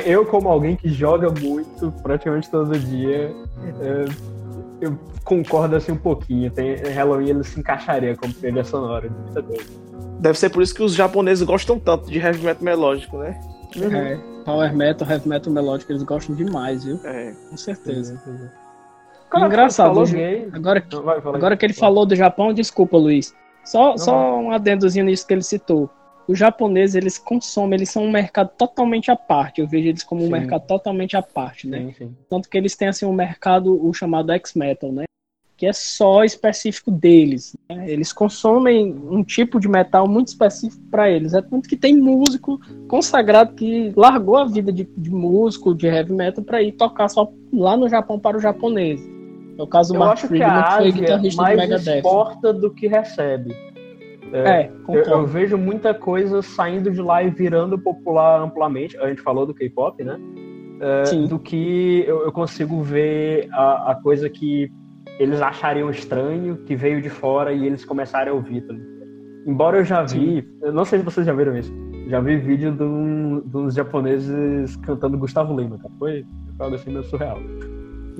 [0.06, 3.34] Eu, como alguém que joga muito, praticamente todo dia,
[3.80, 4.04] é,
[4.80, 6.50] eu concordo assim um pouquinho.
[6.50, 9.64] Tem, Halloween ele se encaixaria como trilha sonora de muita coisa.
[10.20, 13.40] Deve ser por isso que os japoneses gostam tanto de heavy metal melódico, né?
[13.76, 13.94] Uhum.
[13.94, 17.00] É, power metal, heavy metal melódico, eles gostam demais, viu?
[17.04, 17.34] É.
[17.50, 18.20] Com certeza.
[19.32, 19.98] Cara, Engraçado.
[20.52, 23.34] Agora, que, vai, agora que ele falou do Japão, desculpa, Luiz.
[23.64, 25.88] Só, só um adendozinho nisso que ele citou.
[26.28, 29.62] Os japoneses, eles consomem, eles são um mercado totalmente à parte.
[29.62, 30.32] Eu vejo eles como um sim.
[30.32, 31.78] mercado totalmente à parte, né?
[31.78, 32.16] Sim, sim.
[32.28, 35.04] Tanto que eles têm, assim, um mercado, o chamado X-Metal, né?
[35.56, 37.56] Que é só específico deles.
[37.70, 37.90] Né?
[37.90, 41.32] Eles consomem um tipo de metal muito específico para eles.
[41.32, 46.12] É tanto que tem músico consagrado que largou a vida de, de músico, de heavy
[46.12, 49.21] metal, para ir tocar só lá no Japão para os japoneses.
[49.62, 51.62] É o caso do Mark acho Friedman, que, a Ásia que foi guitarrista mais do
[51.62, 51.96] Megadeth.
[51.96, 53.54] exporta do que recebe.
[54.32, 58.98] É, é eu, eu, vejo muita coisa saindo de lá e virando popular amplamente.
[58.98, 60.18] A gente falou do K-pop, né?
[60.80, 64.68] É, do que eu, eu consigo ver a, a, coisa que
[65.20, 68.62] eles achariam estranho, que veio de fora e eles começarem a ouvir.
[68.62, 68.74] Tá?
[69.46, 71.72] Embora eu já vi, eu não sei se vocês já viram isso,
[72.08, 75.94] já vi vídeo de, um, de uns japoneses cantando Gustavo Lima, cara.
[76.00, 76.26] Foi
[76.58, 77.38] algo assim meio surreal.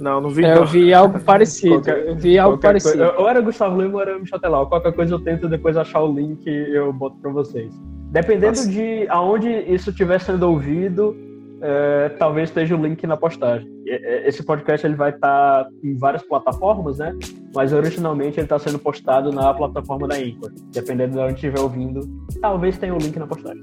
[0.02, 0.44] Não, não vi.
[0.44, 1.76] É, eu vi algo parecido.
[1.76, 2.98] Qualquer, eu vi algo parecido.
[2.98, 4.66] Coisa, ou era Gustavo Lima ou era Michel Telal.
[4.66, 7.72] Qualquer coisa eu tento depois achar o link e eu boto pra vocês.
[8.10, 8.68] Dependendo Nossa.
[8.68, 11.16] de aonde isso estiver sendo ouvido,
[11.62, 13.70] é, talvez esteja o link na postagem.
[13.86, 17.16] Esse podcast ele vai estar tá em várias plataformas, né?
[17.54, 20.50] Mas originalmente ele está sendo postado na plataforma da Anchor.
[20.72, 22.00] Dependendo de onde estiver ouvindo,
[22.40, 23.60] talvez tenha o link na postagem.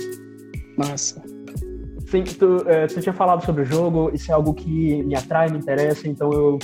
[0.77, 1.21] Massa.
[2.09, 5.49] Sim, tu, é, tu tinha falado sobre o jogo, isso é algo que me atrai,
[5.49, 6.59] me interessa, então eu,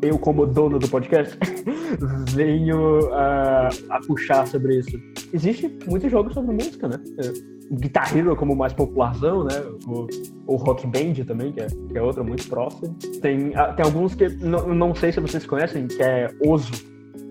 [0.00, 1.36] eu como dono do podcast,
[2.30, 4.96] venho a, a puxar sobre isso.
[5.32, 7.00] Existe muitos jogos sobre música, né?
[7.18, 9.60] É, Guitar Hero como o mais popularzão, né?
[9.88, 10.06] O,
[10.46, 12.94] o Rock Band também, que é, que é outro muito próximo.
[13.20, 16.72] Tem, ah, tem alguns que não, não sei se vocês conhecem, que é Osu.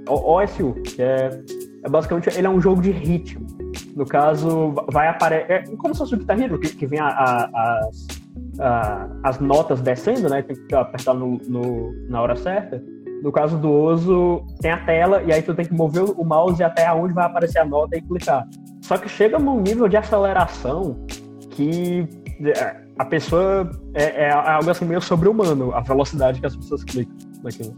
[0.07, 1.29] OSU, que é,
[1.83, 3.45] é basicamente ele é um jogo de ritmo.
[3.95, 5.51] No caso, vai aparecer.
[5.51, 8.07] É como se fosse o Guitar Hero, que, que vem a, a, as,
[8.59, 10.41] a, as notas descendo, né?
[10.41, 12.83] Tem que apertar no, no, na hora certa.
[13.23, 16.61] No caso do Oso, tem a tela e aí tu tem que mover o mouse
[16.61, 18.45] até onde vai aparecer a nota e clicar.
[18.81, 21.05] Só que chega num nível de aceleração
[21.51, 22.07] que
[22.43, 27.15] é, a pessoa é, é algo assim meio sobre-humano, a velocidade que as pessoas clicam
[27.41, 27.75] naquilo.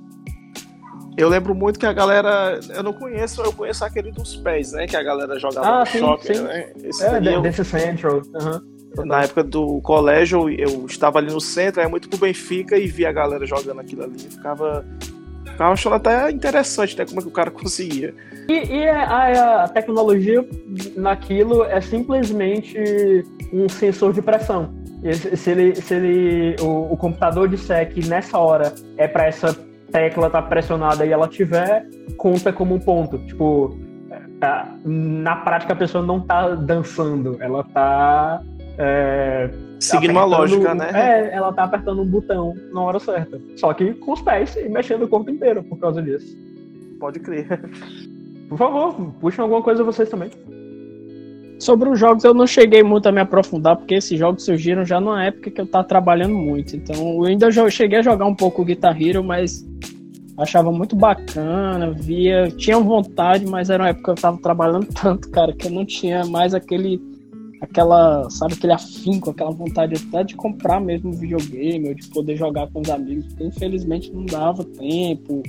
[1.18, 2.60] Eu lembro muito que a galera.
[2.70, 4.86] Eu não conheço, eu conheço aquele dos pés, né?
[4.86, 6.44] Que a galera jogava ah, sim, shopping, sim.
[6.44, 6.70] né?
[6.84, 8.22] Esse é, eu, desse Central.
[8.36, 9.06] Uhum.
[9.06, 13.10] Na época do colégio, eu estava ali no centro, era muito pro Benfica e via
[13.10, 14.20] a galera jogando aquilo ali.
[14.20, 14.86] Ficava.
[15.44, 17.06] Ficava achando até interessante, né?
[17.06, 18.14] Como é que o cara conseguia.
[18.48, 20.48] E, e a, a tecnologia
[20.96, 22.78] naquilo é simplesmente
[23.52, 24.72] um sensor de pressão.
[25.36, 29.54] Se ele, se ele o, o computador disser que nessa hora é para essa
[29.92, 31.86] tecla tá pressionada e ela tiver,
[32.18, 33.18] conta como um ponto.
[33.20, 33.78] Tipo,
[34.10, 34.22] é,
[34.86, 38.42] na prática a pessoa não tá dançando, ela tá.
[38.78, 40.90] É, Seguindo uma lógica, né?
[40.94, 43.40] É, ela tá apertando um botão na hora certa.
[43.56, 46.36] Só que com os pés e mexendo o corpo inteiro por causa disso.
[47.00, 47.48] Pode crer.
[48.50, 50.32] Por favor, puxem alguma coisa vocês também.
[51.60, 55.00] Sobre os jogos eu não cheguei muito a me aprofundar, porque esses jogos surgiram já
[55.00, 56.76] numa época que eu tava trabalhando muito.
[56.76, 59.68] Então eu ainda cheguei a jogar um pouco o Guitar Hero, mas
[60.38, 65.30] achava muito bacana, via, tinha vontade, mas era uma época que eu tava trabalhando tanto,
[65.32, 67.02] cara, que eu não tinha mais aquele
[67.62, 72.36] aquela, sabe, aquele afinco, aquela vontade até de comprar mesmo um videogame, ou de poder
[72.36, 75.42] jogar com os amigos, porque infelizmente não dava tempo.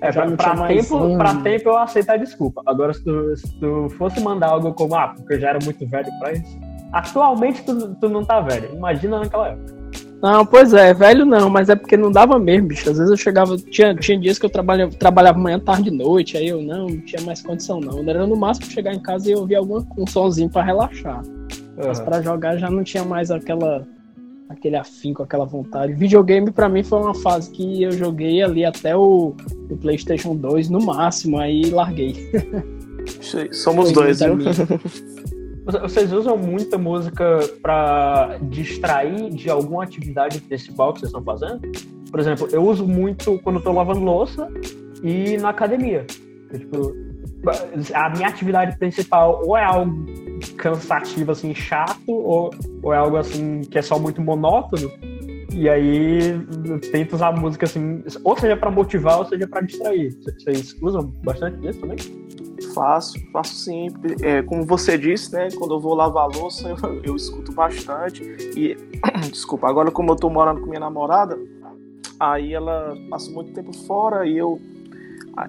[0.00, 2.62] É, pra, pra tempo, pra tempo eu aceito a desculpa.
[2.66, 5.86] Agora, se tu, se tu fosse mandar algo como, ah, porque eu já era muito
[5.86, 6.58] velho pra isso,
[6.92, 8.74] atualmente tu, tu não tá velho.
[8.74, 9.75] Imagina naquela época.
[10.22, 12.88] Não, pois é, velho não, mas é porque não dava mesmo, bicho.
[12.90, 16.36] Às vezes eu chegava, tinha, tinha dias que eu trabalhava, trabalhava manhã, tarde e noite,
[16.36, 17.98] aí eu não, não tinha mais condição não.
[18.08, 21.22] Era no máximo chegar em casa e ouvir algum um sonzinho pra relaxar.
[21.22, 21.86] Uhum.
[21.86, 23.86] Mas pra jogar já não tinha mais aquela
[24.48, 25.92] aquele afinco, aquela vontade.
[25.92, 29.34] Videogame para mim foi uma fase que eu joguei ali até o,
[29.70, 32.14] o PlayStation 2 no máximo, aí larguei.
[33.52, 34.36] Somos dois, viu?
[35.66, 41.60] Vocês usam muita música para distrair de alguma atividade principal que vocês estão fazendo?
[42.08, 44.48] Por exemplo, eu uso muito quando eu tô lavando louça
[45.02, 46.06] e na academia.
[46.56, 46.94] tipo,
[47.92, 50.06] a minha atividade principal ou é algo
[50.56, 52.50] cansativo, assim, chato, ou,
[52.80, 54.88] ou é algo assim que é só muito monótono.
[55.52, 56.38] E aí
[56.92, 60.16] tento usar música assim, ou seja para motivar, ou seja para distrair.
[60.22, 61.96] Vocês usam bastante isso também?
[62.76, 63.88] Faço, faço sim.
[64.20, 65.48] É, como você disse, né?
[65.56, 68.22] Quando eu vou lavar a louça, eu, eu escuto bastante.
[68.54, 68.76] E,
[69.32, 71.38] desculpa, agora como eu tô morando com minha namorada,
[72.20, 74.60] aí ela passa muito tempo fora e eu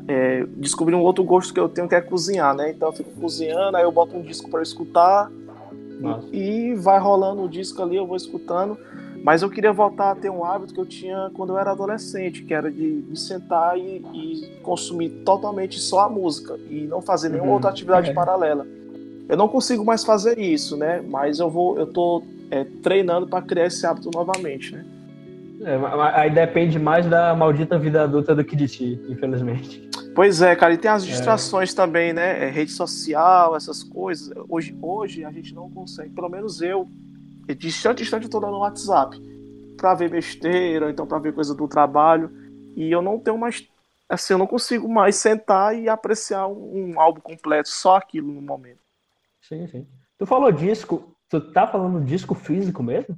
[0.08, 2.72] é, descobri um outro gosto que eu tenho que é cozinhar, né?
[2.72, 5.30] Então eu fico cozinhando, aí eu boto um disco para escutar
[6.32, 8.78] e, e vai rolando o disco ali, eu vou escutando.
[9.24, 12.44] Mas eu queria voltar a ter um hábito que eu tinha quando eu era adolescente,
[12.44, 17.30] que era de, de sentar e, e, consumir totalmente só a música e não fazer
[17.30, 17.54] nenhuma uhum.
[17.56, 18.14] outra atividade é.
[18.14, 18.66] paralela.
[19.28, 21.02] Eu não consigo mais fazer isso, né?
[21.06, 24.86] Mas eu vou, eu tô é, treinando para criar esse hábito novamente, né?
[25.62, 25.76] É,
[26.14, 29.90] aí depende mais da maldita vida adulta do que de ti, infelizmente.
[30.14, 31.08] Pois é, cara, e tem as é.
[31.08, 31.76] distrações é.
[31.76, 32.48] também, né?
[32.48, 34.32] É, rede social, essas coisas.
[34.48, 36.88] Hoje, hoje a gente não consegue, pelo menos eu,
[37.56, 39.18] de instante em instante eu tô dando WhatsApp
[39.78, 42.32] pra ver besteira, então pra ver coisa do trabalho.
[42.76, 43.68] E eu não tenho mais.
[44.10, 48.42] Assim, eu não consigo mais sentar e apreciar um, um álbum completo, só aquilo no
[48.42, 48.80] momento.
[49.42, 49.88] Sim, sim.
[50.18, 53.18] Tu falou disco, tu tá falando disco físico mesmo?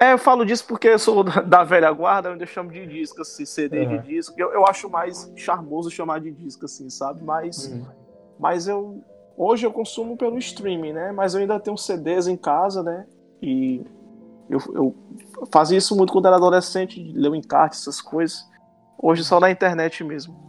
[0.00, 3.22] É, eu falo disso porque eu sou da velha guarda, onde eu chamo de disco,
[3.22, 3.88] assim, CD uhum.
[3.98, 4.34] de disco.
[4.38, 7.22] Eu, eu acho mais charmoso chamar de disco, assim, sabe?
[7.22, 7.86] Mas, uhum.
[8.38, 9.02] mas eu.
[9.36, 11.10] Hoje eu consumo pelo streaming, né?
[11.10, 13.04] Mas eu ainda tenho CDs em casa, né?
[13.44, 13.84] E
[14.48, 14.94] eu, eu
[15.52, 18.48] fazia isso muito quando era adolescente, leu encarte, essas coisas.
[18.98, 20.42] Hoje só na internet mesmo.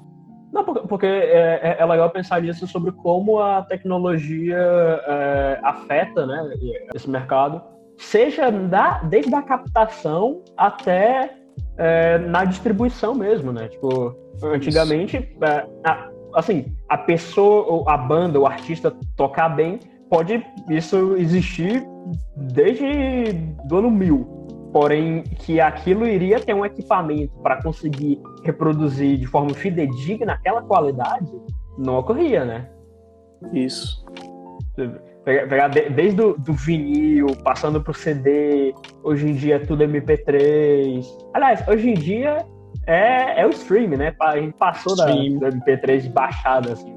[0.54, 6.54] Não, porque é, é, é legal pensar nisso sobre como a tecnologia é, afeta né,
[6.94, 7.62] esse mercado
[7.98, 11.36] seja da, desde a captação até
[11.78, 13.68] é, na distribuição mesmo, né?
[13.68, 19.80] Tipo, antigamente, é, a, assim, a pessoa, a banda, o artista tocar bem,
[20.16, 21.86] pode isso existir
[22.38, 23.34] desde
[23.66, 24.26] do ano mil.
[24.72, 31.30] Porém, que aquilo iria ter um equipamento para conseguir reproduzir de forma fidedigna aquela qualidade,
[31.78, 32.70] não ocorria, né?
[33.52, 34.06] Isso.
[35.26, 38.74] Pegar desde o do vinil, passando pro CD,
[39.04, 41.06] hoje em dia é tudo MP3.
[41.34, 42.38] Aliás, hoje em dia
[42.88, 44.16] é, é o stream, né?
[44.22, 46.96] A gente passou da, do MP3 baixada, assim.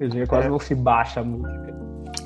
[0.00, 0.50] Hoje em dia quase é.
[0.50, 1.74] não se baixa a música.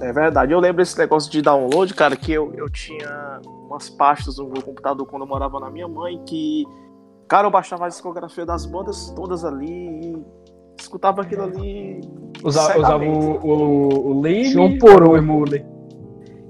[0.01, 0.53] É verdade.
[0.53, 4.63] Eu lembro esse negócio de download, cara, que eu, eu tinha umas pastas no meu
[4.63, 6.65] computador quando eu morava na minha mãe, que,
[7.29, 10.25] cara, eu baixava a discografia das bandas todas ali e
[10.79, 12.01] escutava aquilo ali.
[12.43, 15.65] Usa, usava o, o, o Lime por o Emule?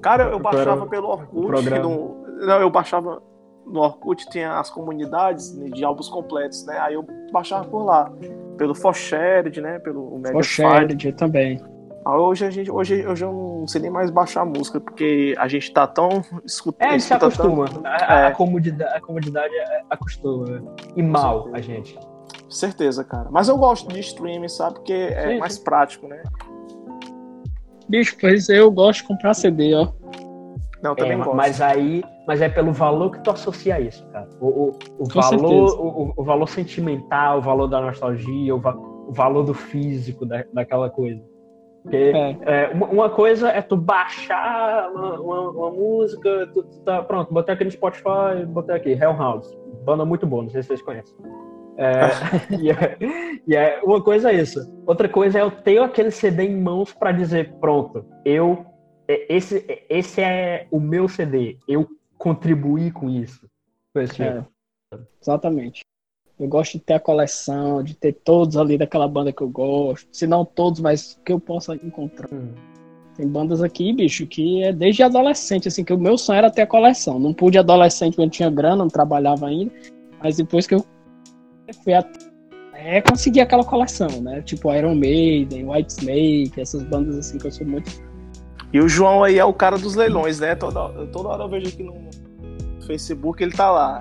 [0.03, 1.71] Cara, eu baixava pelo Orkut.
[1.71, 3.23] No, não, eu baixava
[3.67, 6.79] no Orkut, tinha as comunidades de álbuns completos, né?
[6.79, 8.13] Aí eu baixava por lá.
[8.57, 9.79] Pelo Forshared, né?
[9.79, 11.61] Pelo Forshared também.
[12.09, 15.35] Ah, hoje a gente, hoje eu já não sei nem mais baixar a música, porque
[15.37, 16.89] a gente tá tão escutando.
[16.89, 17.69] É, a gente se acostuma.
[17.69, 17.83] Tão...
[17.85, 18.27] A, é.
[18.29, 19.53] a, comodidade, a comodidade
[19.91, 20.75] acostuma.
[20.97, 21.99] E mal a gente.
[22.49, 23.29] Certeza, cara.
[23.31, 24.77] Mas eu gosto de streaming, sabe?
[24.77, 25.65] Porque é sim, mais sim.
[25.65, 26.23] prático, né?
[27.87, 29.89] Bicho, pois eu gosto de comprar CD, ó.
[30.83, 31.37] Não, também é, gosto.
[31.37, 34.31] Mas aí, mas é pelo valor que tu associa a isso, cara.
[34.41, 39.13] O, o, o valor, o, o, valor sentimental, o valor da nostalgia, o, va o
[39.13, 41.23] valor do físico da, daquela coisa.
[41.83, 42.37] Porque é.
[42.43, 47.33] É, uma, uma, coisa é tu baixar uma, uma, uma música, tu, tu, tá, pronto,
[47.33, 51.17] botei aqui no Spotify, botei aqui, Hellhouse, banda muito boa, não sei se vocês conhecem.
[51.77, 52.11] É,
[52.61, 52.97] e, é,
[53.47, 54.61] e é, uma coisa é isso.
[54.87, 58.67] Outra coisa é eu ter aquele CD em mãos para dizer, pronto, eu
[59.09, 61.89] é, esse, esse é o meu CD, eu
[62.19, 63.49] contribuí com isso.
[64.93, 65.83] É, exatamente.
[66.39, 70.07] Eu gosto de ter a coleção, de ter todos ali daquela banda que eu gosto.
[70.13, 72.29] Se não todos, mas que eu possa encontrar.
[72.33, 72.53] Hum.
[73.17, 76.63] Tem bandas aqui, bicho, que é desde adolescente, assim, que o meu sonho era ter
[76.63, 77.19] a coleção.
[77.19, 79.73] Não pude adolescente quando tinha grana, não trabalhava ainda.
[80.23, 80.85] Mas depois que eu
[81.83, 82.05] fui a...
[82.75, 84.41] é, conseguir aquela coleção, né?
[84.43, 87.91] Tipo Iron Maiden, White Snake, essas bandas assim que eu sou muito.
[88.73, 90.55] E o João aí é o cara dos leilões, né?
[90.55, 91.95] Toda, toda hora eu vejo aqui no
[92.87, 93.99] Facebook ele tá lá.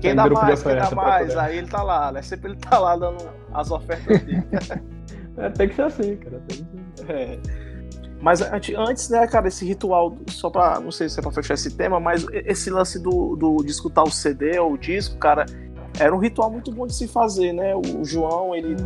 [0.00, 2.22] Quem dá mais, quem dá mais, aí ele tá lá, né?
[2.22, 4.44] Sempre ele tá lá dando as ofertas dele.
[5.36, 6.42] é, tem que ser assim, cara.
[6.46, 7.10] Tem que ser.
[7.10, 7.38] É.
[8.20, 10.80] Mas antes, né, cara, esse ritual, só pra.
[10.80, 14.02] Não sei se é pra fechar esse tema, mas esse lance do, do, de escutar
[14.02, 15.46] o CD ou o disco, cara,
[15.98, 17.74] era um ritual muito bom de se fazer, né?
[17.74, 18.76] O João, ele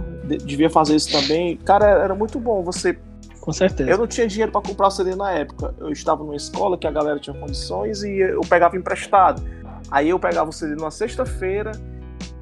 [0.44, 1.56] devia fazer isso também.
[1.58, 2.98] Cara, era muito bom você.
[3.40, 3.90] Com certeza.
[3.90, 5.74] Eu não tinha dinheiro para comprar o CD na época.
[5.78, 9.42] Eu estava numa escola que a galera tinha condições e eu pegava emprestado.
[9.90, 11.72] Aí eu pegava o CD numa sexta-feira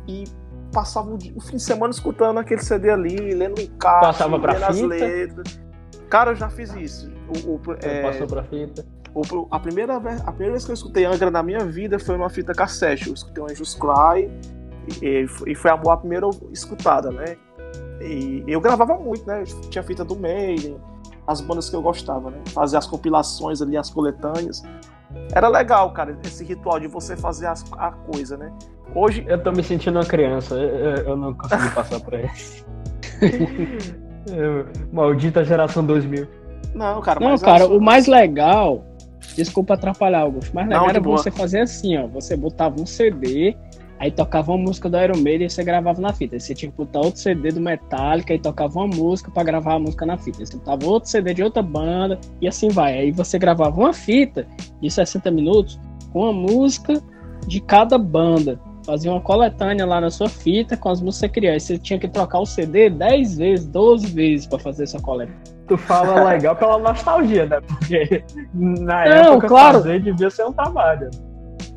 [0.07, 0.25] e
[0.73, 4.71] passava o fim de semana escutando aquele CD ali, lendo encarte, Passava pra lendo fita.
[4.71, 5.61] as letras.
[6.09, 7.13] Cara, eu já fiz isso.
[7.47, 8.03] O, o, é...
[8.03, 8.85] Passou pra fita.
[9.51, 10.01] A primeira, a
[10.33, 13.09] primeira vez que eu escutei Angra na minha vida foi numa fita cassete.
[13.09, 14.31] Eu escutei o Anjos Cry
[15.03, 17.37] e, e foi a primeira escutada, né?
[18.01, 19.43] E eu gravava muito, né?
[19.69, 20.77] Tinha fita do Maiden,
[21.27, 22.39] as bandas que eu gostava, né?
[22.49, 24.63] Fazer as compilações ali, as coletâneas.
[25.33, 28.53] Era legal, cara, esse ritual de você fazer as, a coisa, né?
[28.95, 29.25] Hoje.
[29.27, 32.65] Eu tô me sentindo uma criança, eu, eu não consegui passar por isso.
[34.93, 36.27] Maldita geração 2000.
[36.75, 38.85] Não, cara, Não, cara, o mais legal
[39.35, 40.51] Desculpa atrapalhar, Augusto.
[40.55, 42.07] Mas legal era você fazer assim, ó.
[42.09, 43.57] Você botava um CD,
[44.01, 46.35] aí tocava uma música do Iron Maiden e você gravava na fita.
[46.35, 49.75] Aí você tinha que botar outro CD do Metallica e tocava uma música para gravar
[49.75, 50.41] a música na fita.
[50.41, 52.99] Aí você botava outro CD de outra banda e assim vai.
[52.99, 54.47] Aí você gravava uma fita
[54.81, 55.79] de 60 minutos
[56.15, 56.95] com a música
[57.47, 58.59] de cada banda.
[58.87, 61.63] Fazia uma coletânea lá na sua fita com as músicas crianças.
[61.65, 65.39] Você tinha que trocar o CD 10 vezes, 12 vezes para fazer essa coletânea
[65.69, 67.61] tu fala legal pela nostalgia, né?
[67.61, 69.79] Porque na não, época claro.
[69.79, 71.09] fazer devia ser um trabalho.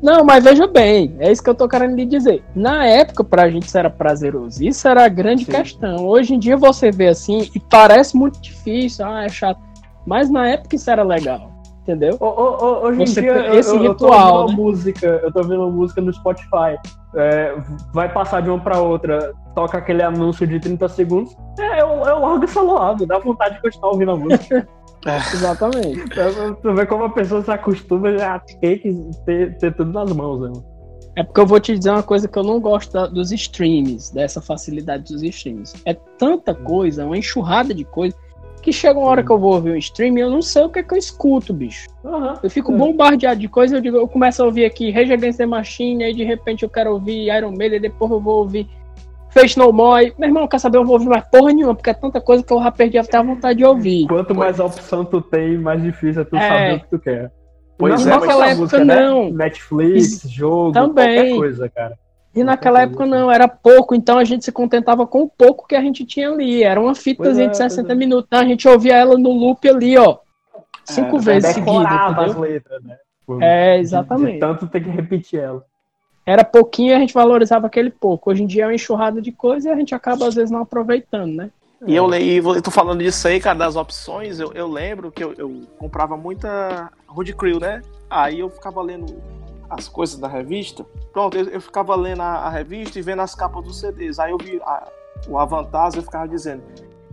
[0.04, 2.44] Não, mas veja bem, é isso que eu tô querendo lhe dizer.
[2.54, 4.62] Na época, pra gente isso era prazeroso.
[4.62, 5.52] Isso era a grande Sim.
[5.52, 6.06] questão.
[6.06, 9.58] Hoje em dia você vê assim e parece muito difícil, ah, é chato.
[10.06, 11.50] Mas na época isso era legal.
[11.80, 12.18] Entendeu?
[12.20, 14.42] O, o, hoje você, em dia, esse eu, ritual.
[14.42, 14.56] Eu tô né?
[14.58, 16.78] música, eu tô vendo música no Spotify.
[17.14, 17.56] É,
[17.90, 21.34] vai passar de uma para outra, toca aquele anúncio de 30 segundos.
[21.58, 24.68] É, eu, eu largo essa loada, dá vontade de continuar ouvindo a música.
[25.06, 25.16] É.
[25.34, 26.00] Exatamente.
[26.00, 28.94] Então, tu vê como a pessoa se acostuma a ter que
[29.26, 30.52] ter, ter tudo nas mãos, né?
[31.16, 34.12] É porque eu vou te dizer uma coisa que eu não gosto da, dos streams,
[34.12, 35.74] dessa facilidade dos streams.
[35.84, 38.16] É tanta coisa, uma enxurrada de coisa
[38.60, 40.70] que chega uma hora que eu vou ouvir um stream e eu não sei o
[40.70, 41.86] que é que eu escuto, bicho.
[42.02, 42.76] Uhum, eu fico é.
[42.76, 46.14] bombardeado de coisa, eu digo, eu começo a ouvir aqui Rage Against the Machine, aí
[46.14, 48.66] de repente eu quero ouvir Iron Maiden, depois eu vou ouvir
[49.34, 50.14] Face No More.
[50.16, 52.52] Meu irmão, quer saber, eu vou ouvir mais porra nenhuma, porque é tanta coisa que
[52.52, 54.06] eu já perdi até a vontade de ouvir.
[54.06, 56.48] Quanto mais opção tu tem, mais difícil é tu é.
[56.48, 57.32] saber o que tu quer.
[57.76, 59.00] Pois não, é, naquela época música, né?
[59.00, 59.24] não.
[59.24, 59.44] Né?
[59.44, 61.16] Netflix, jogo, Também.
[61.16, 61.98] qualquer coisa, cara.
[62.32, 65.74] E naquela época não, era pouco, então a gente se contentava com o pouco que
[65.74, 66.62] a gente tinha ali.
[66.62, 67.94] Era uma fitazinha é, de 60 é.
[67.94, 70.18] minutos, então a gente ouvia ela no loop ali, ó.
[70.84, 71.86] Cinco é, vezes seguidas.
[72.18, 72.96] as letras, né?
[73.26, 74.38] Por, é, exatamente.
[74.38, 75.64] tanto tem que repetir ela.
[76.26, 78.30] Era pouquinho e a gente valorizava aquele pouco.
[78.30, 80.62] Hoje em dia é uma enxurrada de coisa e a gente acaba às vezes não
[80.62, 81.50] aproveitando, né?
[81.86, 85.34] E eu leio, tô falando disso aí, cara, das opções, eu, eu lembro que eu,
[85.34, 87.82] eu comprava muita Road Crew, né?
[88.08, 89.22] Aí eu ficava lendo
[89.68, 93.34] as coisas da revista, pronto, eu, eu ficava lendo a, a, revista e vendo as
[93.34, 94.18] capas dos CDs.
[94.18, 94.88] Aí eu vi a,
[95.28, 96.62] o Avantage, eu ficava dizendo,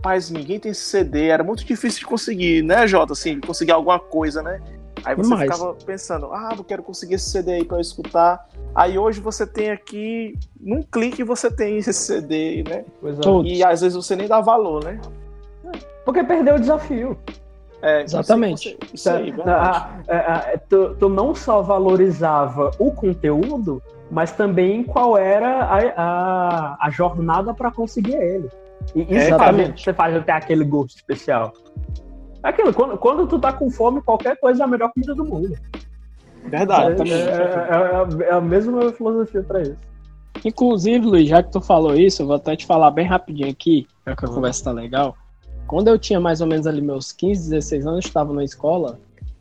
[0.02, 3.12] mas ninguém tem CD, era muito difícil de conseguir, né, Jota?
[3.12, 4.60] Assim, conseguir alguma coisa, né?
[5.04, 5.40] Aí você Mas...
[5.42, 8.48] ficava pensando, ah, eu quero conseguir esse CD aí pra eu escutar.
[8.74, 12.84] Aí hoje você tem aqui, num clique você tem esse CD, né?
[13.02, 13.42] É.
[13.44, 15.00] E às vezes você nem dá valor, né?
[16.04, 17.18] Porque perdeu o desafio.
[17.82, 18.78] É, Exatamente.
[18.92, 24.30] Isso, aí, isso aí a, a, a, tu, tu, não só valorizava o conteúdo, mas
[24.30, 25.64] também qual era
[25.96, 28.48] a, a, jornada para conseguir ele.
[28.94, 29.82] E isso Exatamente.
[29.82, 31.52] você faz até aquele gosto especial.
[32.44, 35.24] É aquilo, quando, quando tu tá com fome, qualquer coisa é a melhor comida do
[35.24, 35.56] mundo.
[36.44, 37.10] Verdade.
[37.10, 39.76] É, é, é, é, a mesma filosofia para isso.
[40.44, 43.86] Inclusive, Luiz, já que tu falou isso, eu vou até te falar bem rapidinho aqui,
[44.06, 45.16] já que a conversa tá legal.
[45.66, 48.98] Quando eu tinha mais ou menos ali meus 15, 16 anos, eu estava na escola,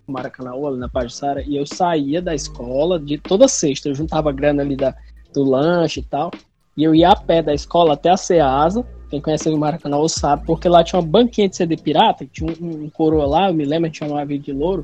[0.08, 4.32] no Maracanã, ali na Pajussara, e eu saía da escola de toda sexta, eu juntava
[4.32, 4.94] grana ali da,
[5.34, 6.30] do lanche e tal,
[6.78, 10.46] e eu ia a pé da escola até a Ceasa, quem conhece o Maracanã sabe,
[10.46, 13.66] porque lá tinha uma banquinha de CD pirata, tinha um, um coroa lá, eu me
[13.66, 14.84] lembro, tinha uma vida de louro,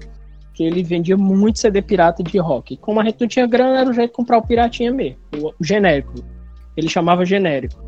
[0.53, 2.73] que ele vendia muito CD pirata de rock.
[2.73, 5.17] E como a gente não tinha grana, era o jeito de comprar o piratinha mesmo,
[5.33, 6.13] o, o genérico.
[6.75, 7.81] Ele chamava genérico.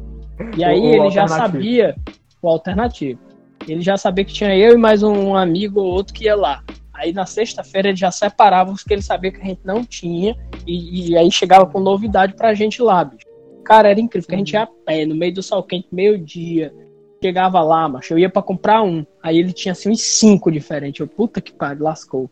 [0.56, 1.96] E aí o, o ele já sabia
[2.42, 3.20] o alternativo.
[3.68, 6.64] Ele já sabia que tinha eu e mais um amigo ou outro que ia lá.
[6.94, 10.38] Aí na sexta-feira ele já separava os que ele sabia que a gente não tinha
[10.66, 13.29] e, e aí chegava com novidade pra gente lá, bicho.
[13.64, 16.74] Cara, era incrível, porque a gente ia a pé, no meio do sol quente, meio-dia.
[17.22, 19.06] Chegava lá, macho, eu ia pra comprar um.
[19.22, 21.00] Aí ele tinha assim uns cinco diferentes.
[21.02, 22.30] Eu, puta que pariu, lascou.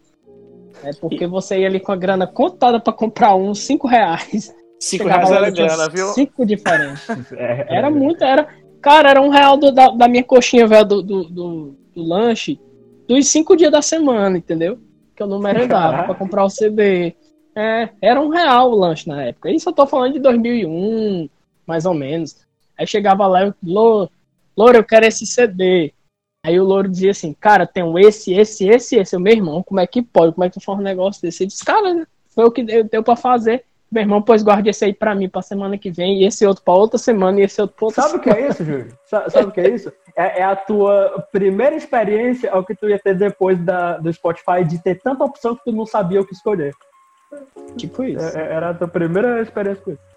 [0.83, 4.53] É porque você ia ali com a grana contada pra comprar um, cinco reais.
[4.79, 6.07] Cinco reais era grana, viu?
[6.09, 7.07] Cinco diferentes.
[7.35, 8.47] É, era muito, era.
[8.81, 12.59] Cara, era um real do, da, da, minha coxinha, velho, do, do, do, do, lanche,
[13.07, 14.79] dos cinco dias da semana, entendeu?
[15.15, 17.15] Que eu não merendava pra comprar o CD.
[17.57, 19.49] É, era um real o lanche na época.
[19.49, 21.27] Isso eu tô falando de 2001,
[21.65, 22.45] mais ou menos.
[22.77, 24.11] Aí chegava lá e Louro,
[24.55, 25.91] Louro, eu quero esse CD.
[26.45, 29.17] Aí o Louro dizia assim, cara, tem esse, esse, esse, esse.
[29.17, 30.35] O meu irmão, como é que pode?
[30.35, 31.41] Como é que tu faz um negócio desse?
[31.41, 33.63] Ele disse, cara, foi o que deu, deu pra fazer.
[33.91, 36.63] Meu irmão, pois guarde esse aí pra mim pra semana que vem, e esse outro
[36.63, 38.97] pra outra semana, e esse outro pra outra Sabe o que é isso, Júlio?
[39.05, 39.91] Sabe o que é isso?
[40.15, 44.63] É, é, a tua primeira experiência ao que tu ia ter depois da, do Spotify
[44.63, 46.73] de ter tanta opção que tu não sabia o que escolher.
[47.75, 48.37] Tipo isso.
[48.37, 50.07] É, é era a tua primeira experiência com isso.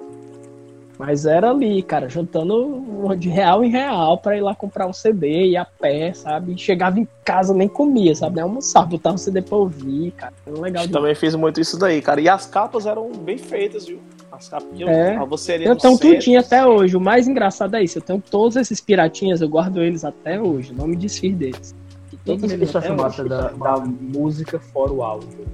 [1.01, 5.47] Mas era ali, cara, juntando de real em real para ir lá comprar um CD,
[5.47, 6.59] ir a pé, sabe?
[6.59, 8.37] chegava em casa, nem comia, sabe?
[8.37, 10.35] Nem almoçava, botava um CD pra ouvir, cara.
[10.47, 10.87] Era legal.
[10.89, 12.21] Também fiz muito isso daí, cara.
[12.21, 13.99] E as capas eram bem feitas, viu?
[14.31, 15.19] As eu, é.
[15.25, 16.95] você Eu tenho tudinho até hoje.
[16.95, 17.97] O mais engraçado é isso.
[17.97, 20.75] Eu tenho todos esses piratinhas, eu guardo eles até hoje.
[20.75, 21.75] Não me desfiz deles.
[22.13, 25.47] E todos eles isso massa da, da música fora o áudio.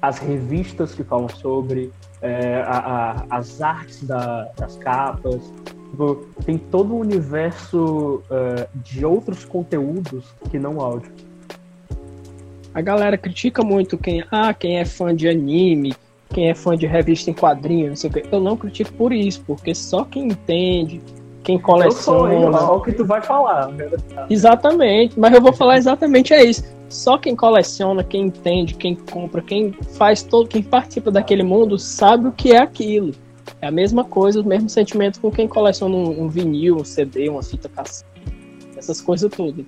[0.00, 1.92] As revistas que falam sobre,
[2.22, 5.52] é, a, a, as artes da, das capas.
[5.90, 11.12] Tipo, tem todo um universo uh, de outros conteúdos que não áudio.
[12.72, 15.92] A galera critica muito quem, ah, quem é fã de anime,
[16.28, 18.24] quem é fã de revista em quadrinhos, não sei o quê.
[18.30, 21.00] Eu não critico por isso, porque só quem entende,
[21.42, 22.34] quem coleciona.
[22.34, 23.70] Eu sou, o que tu vai falar.
[24.28, 26.62] Exatamente, mas eu vou falar exatamente é isso.
[26.88, 32.28] Só quem coleciona, quem entende, quem compra, quem faz todo, quem participa daquele mundo sabe
[32.28, 33.12] o que é aquilo.
[33.60, 37.28] É a mesma coisa, o mesmo sentimento com quem coleciona um, um vinil, um CD,
[37.28, 38.08] uma fita cassete,
[38.76, 39.64] essas coisas todas.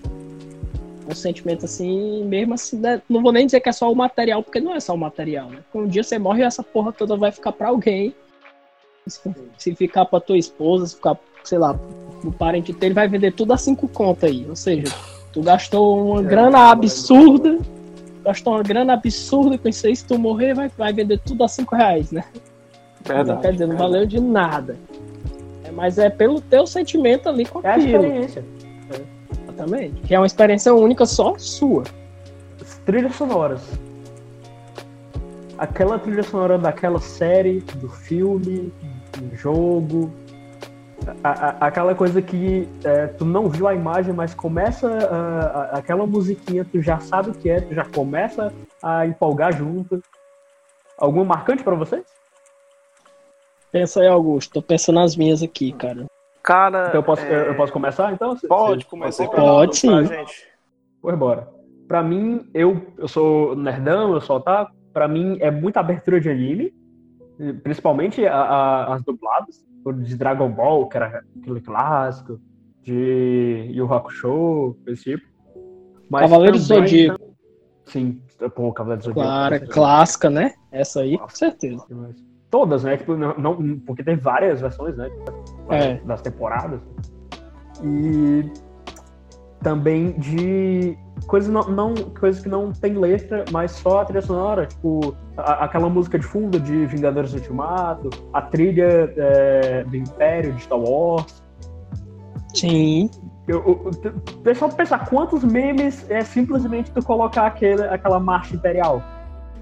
[1.08, 3.02] Um sentimento assim, mesmo assim, né?
[3.08, 5.48] não vou nem dizer que é só o material, porque não é só o material,
[5.48, 5.58] né?
[5.74, 8.14] Um dia você morre e essa porra toda vai ficar para alguém.
[9.06, 9.20] Se,
[9.58, 11.78] se ficar para tua esposa, se ficar, sei lá,
[12.24, 14.46] o parente dele vai vender tudo a cinco contas aí.
[14.48, 14.92] Ou seja,
[15.32, 17.58] Tu gastou uma é, grana absurda.
[18.22, 19.96] Gastou uma grana absurda com isso aí.
[19.96, 22.24] Se tu morrer, vai, vai vender tudo a 5 reais, né?
[23.04, 24.76] Verdade, quer dizer, não valeu de nada.
[25.64, 27.72] É, mas é pelo teu sentimento ali com aquilo.
[27.72, 28.44] É a experiência.
[29.42, 30.02] Exatamente.
[30.02, 31.82] Que é uma experiência única só sua.
[32.84, 33.62] Trilhas sonoras.
[35.58, 38.72] Aquela trilha sonora daquela série, do filme,
[39.18, 40.12] do jogo,
[41.22, 46.06] a, a, aquela coisa que é, tu não viu a imagem, mas começa a, aquela
[46.06, 50.02] musiquinha, tu já sabe o que é, tu já começa a empolgar junto.
[50.98, 52.04] Alguma marcante para vocês?
[53.70, 54.52] Pensa aí, Augusto.
[54.52, 56.06] Tô pensando nas minhas aqui, cara.
[56.42, 56.88] Cara.
[56.88, 57.48] Então eu posso, é...
[57.48, 58.36] eu posso começar então?
[58.48, 59.26] Pode começar.
[59.28, 60.06] Pode sim.
[60.06, 60.46] Gente.
[61.00, 61.48] Pois bora.
[61.88, 64.70] Pra mim, eu, eu sou nerdão, eu sou tá.
[64.92, 66.72] Pra mim é muita abertura de anime,
[67.62, 69.64] principalmente a, a, as dubladas
[70.04, 72.40] de Dragon Ball, que era aquele clássico,
[72.82, 75.26] de Yu Hakusho, esse tipo.
[76.08, 77.32] Mas Cavaleiro do Zodíaco.
[77.86, 78.20] Sim,
[78.54, 79.28] pô, Cavaleiro do Zodíaco.
[79.28, 80.54] Claro, clássica, né?
[80.70, 81.86] Essa aí, Nossa, com certeza.
[82.50, 82.96] Todas, né?
[82.96, 85.10] Tipo, não, não, porque tem várias versões, né?
[85.70, 85.94] É.
[86.04, 86.80] Das temporadas.
[87.82, 88.44] E
[89.62, 90.96] também de
[91.26, 95.64] coisas não, não, coisas que não tem letra, mas só a trilha sonora, tipo a,
[95.64, 101.42] aquela música de fundo de Vingadores Ultimato, a trilha é, do Império de Star Wars.
[102.54, 103.10] Sim.
[103.48, 103.90] Eu, eu,
[104.34, 109.02] o pessoal pensar quantos memes é simplesmente tu colocar aquele, aquela marcha imperial.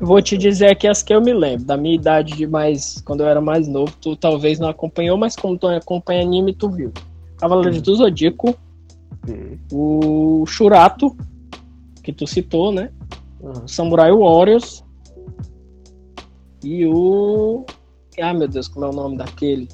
[0.01, 3.03] Vou te dizer aqui as que eu me lembro, da minha idade de mais.
[3.03, 6.71] Quando eu era mais novo, tu talvez não acompanhou, mas como tu acompanha anime, tu
[6.71, 6.91] viu.
[7.37, 7.81] Cavaleiro hum.
[7.81, 8.57] do Zodíaco,
[9.29, 9.59] hum.
[9.71, 11.15] o Shurato,
[12.03, 12.91] que tu citou, né?
[13.41, 13.67] Uhum.
[13.67, 14.85] Samurai Warriors.
[16.63, 17.65] E o.
[18.21, 19.69] Ah, meu Deus, como é o nome daquele?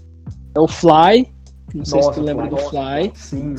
[0.54, 1.32] É o Fly.
[1.74, 3.12] Não sei se tu lembra do Fly.
[3.14, 3.56] Sim.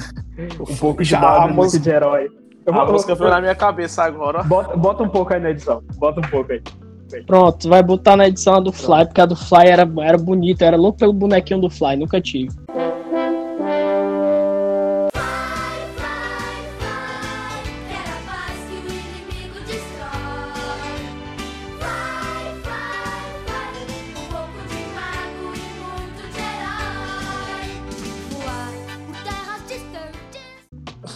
[0.59, 1.15] Um pouco de
[1.53, 2.30] música de herói.
[2.65, 4.43] Eu, a eu, música foi na minha cabeça agora.
[4.43, 5.84] Bota, bota um pouco aí na edição.
[5.97, 6.61] Bota um pouco aí.
[7.26, 10.65] Pronto, vai botar na edição a do Fly, porque a do Fly era, era bonita,
[10.65, 12.49] era louco pelo bonequinho do Fly, nunca tive.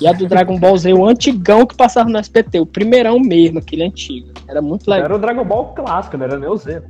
[0.02, 3.60] E a do Dragon Ball Z, o antigão que passava no SPT, o primeirão mesmo,
[3.60, 4.30] aquele antigo.
[4.48, 5.06] Era muito legal.
[5.06, 6.82] Era o Dragon Ball clássico, não era nem o Z.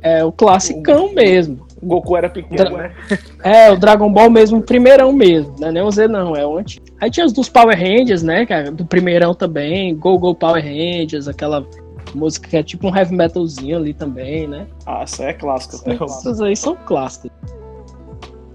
[0.00, 1.14] É, o classicão o...
[1.14, 1.66] mesmo.
[1.80, 2.70] O Goku era pequeno, Dra...
[2.70, 2.94] né?
[3.44, 5.54] É, o Dragon Ball mesmo, o primeirão mesmo.
[5.60, 6.86] Não é nem o Z, não, é o antigo.
[7.00, 8.70] Aí tinha os dos Power Rangers, né, cara?
[8.70, 9.94] Do primeirão também.
[9.94, 11.66] Go Go Power Rangers, aquela
[12.14, 14.66] música que é tipo um heavy metalzinho ali também, né?
[14.86, 15.92] Ah, essa é clássica.
[16.04, 17.30] Essas aí são clássicas.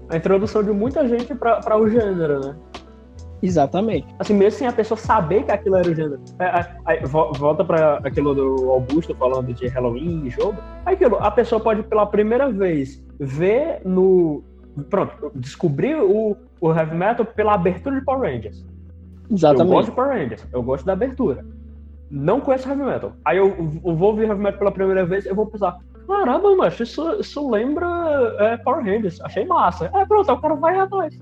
[0.08, 2.56] A introdução de muita gente para o gênero, né?
[3.42, 4.06] Exatamente.
[4.18, 6.20] Assim, mesmo sem a pessoa saber que aquilo era o gênero.
[6.84, 10.58] Aí, volta para aquilo do Augusto falando de Halloween e jogo.
[10.84, 14.42] Aí aquilo, a pessoa pode pela primeira vez ver no.
[14.90, 18.64] Pronto, descobrir o, o heavy metal pela abertura de Power Rangers.
[19.30, 19.68] Exatamente.
[19.68, 21.44] Eu gosto de Power Rangers, eu gosto da abertura.
[22.10, 23.12] Não conheço heavy metal.
[23.24, 23.48] Aí eu,
[23.84, 25.78] eu vou ouvir heavy metal pela primeira vez, eu vou pensar,
[26.08, 27.86] Caramba, mas isso, isso lembra
[28.38, 29.20] é, Power Rangers.
[29.20, 29.90] Achei massa.
[29.94, 31.18] É, pronto, o cara vai atrás.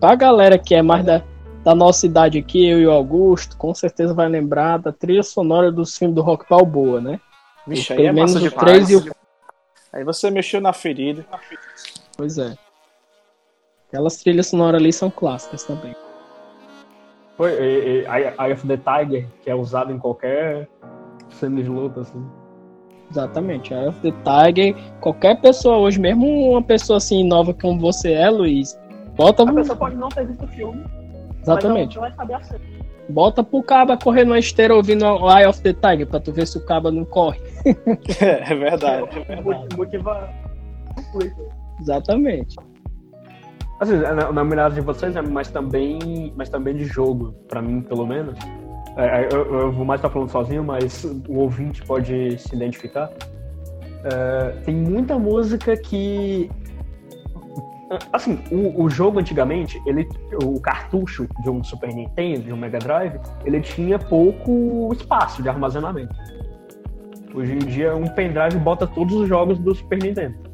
[0.00, 1.22] Pra galera que é mais da,
[1.62, 5.70] da nossa idade aqui, eu e o Augusto, com certeza vai lembrar da trilha sonora
[5.70, 7.20] dos filmes do Rock Balboa, né?
[7.66, 9.04] Vixe, aí é massa o 3 e o...
[9.92, 11.26] Aí você mexeu na ferida.
[12.16, 12.56] Pois é.
[13.88, 15.94] Aquelas trilhas sonoras ali são clássicas também.
[17.36, 20.68] Foi, e, e, Eye of the Tiger, que é usado em qualquer
[21.30, 22.24] cena de luta, assim.
[23.10, 28.12] Exatamente, Eye of the Tiger, qualquer pessoa hoje, mesmo uma pessoa assim nova como você
[28.12, 28.78] é, Luiz,
[29.20, 29.42] bota...
[29.42, 30.84] A pessoa pode não ter visto o filme,
[31.42, 31.98] Exatamente.
[31.98, 32.60] Mas vai saber a cena.
[33.08, 36.58] Bota pro caba correr na esteira ouvindo Eye of the Tiger, pra tu ver se
[36.58, 37.40] o caba não corre.
[38.20, 39.76] é, é verdade, é verdade.
[39.76, 40.30] Motiva...
[41.80, 42.56] Exatamente.
[43.80, 47.80] Assim, na, na mirada de vocês, né, mas também, mas também de jogo, para mim,
[47.80, 48.38] pelo menos.
[48.96, 53.10] É, é, eu, eu, vou mais estar falando sozinho, mas o ouvinte pode se identificar.
[54.04, 56.50] É, tem muita música que.
[58.12, 60.08] Assim, o, o, jogo antigamente, ele,
[60.44, 65.48] o cartucho de um Super Nintendo, de um Mega Drive, ele tinha pouco espaço de
[65.48, 66.14] armazenamento.
[67.34, 70.50] Hoje em dia, um pendrive bota todos os jogos do Super Nintendo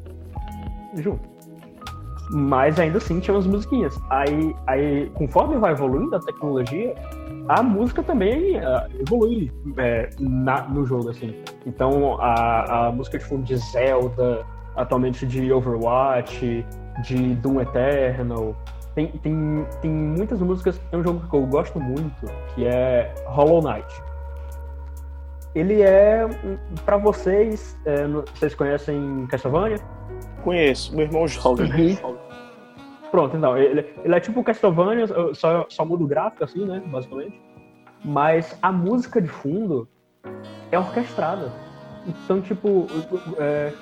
[1.03, 1.29] junto.
[2.31, 3.97] Mas ainda assim tinha umas musiquinhas.
[4.11, 6.95] Aí, aí conforme vai evoluindo a tecnologia,
[7.49, 11.35] a música também uh, evolui é, na, no jogo, assim.
[11.65, 16.67] Então, a, a música de fundo de Zelda, atualmente de Overwatch,
[17.03, 18.57] de Doom Eternal,
[18.97, 20.79] tem, tem, tem muitas músicas.
[20.91, 23.87] Tem um jogo que eu gosto muito, que é Hollow Knight.
[25.55, 26.27] Ele é,
[26.85, 29.79] para vocês, é, vocês conhecem Castlevania?
[30.43, 31.65] Conheço, meu irmão joga.
[31.65, 32.17] Uhum.
[33.11, 37.39] Pronto, então, ele, ele é tipo Castlevania, só, só muda o gráfico, assim, né, basicamente.
[38.03, 39.87] Mas a música de fundo
[40.71, 41.53] é orquestrada.
[42.07, 42.87] Então, tipo,
[43.39, 43.73] é,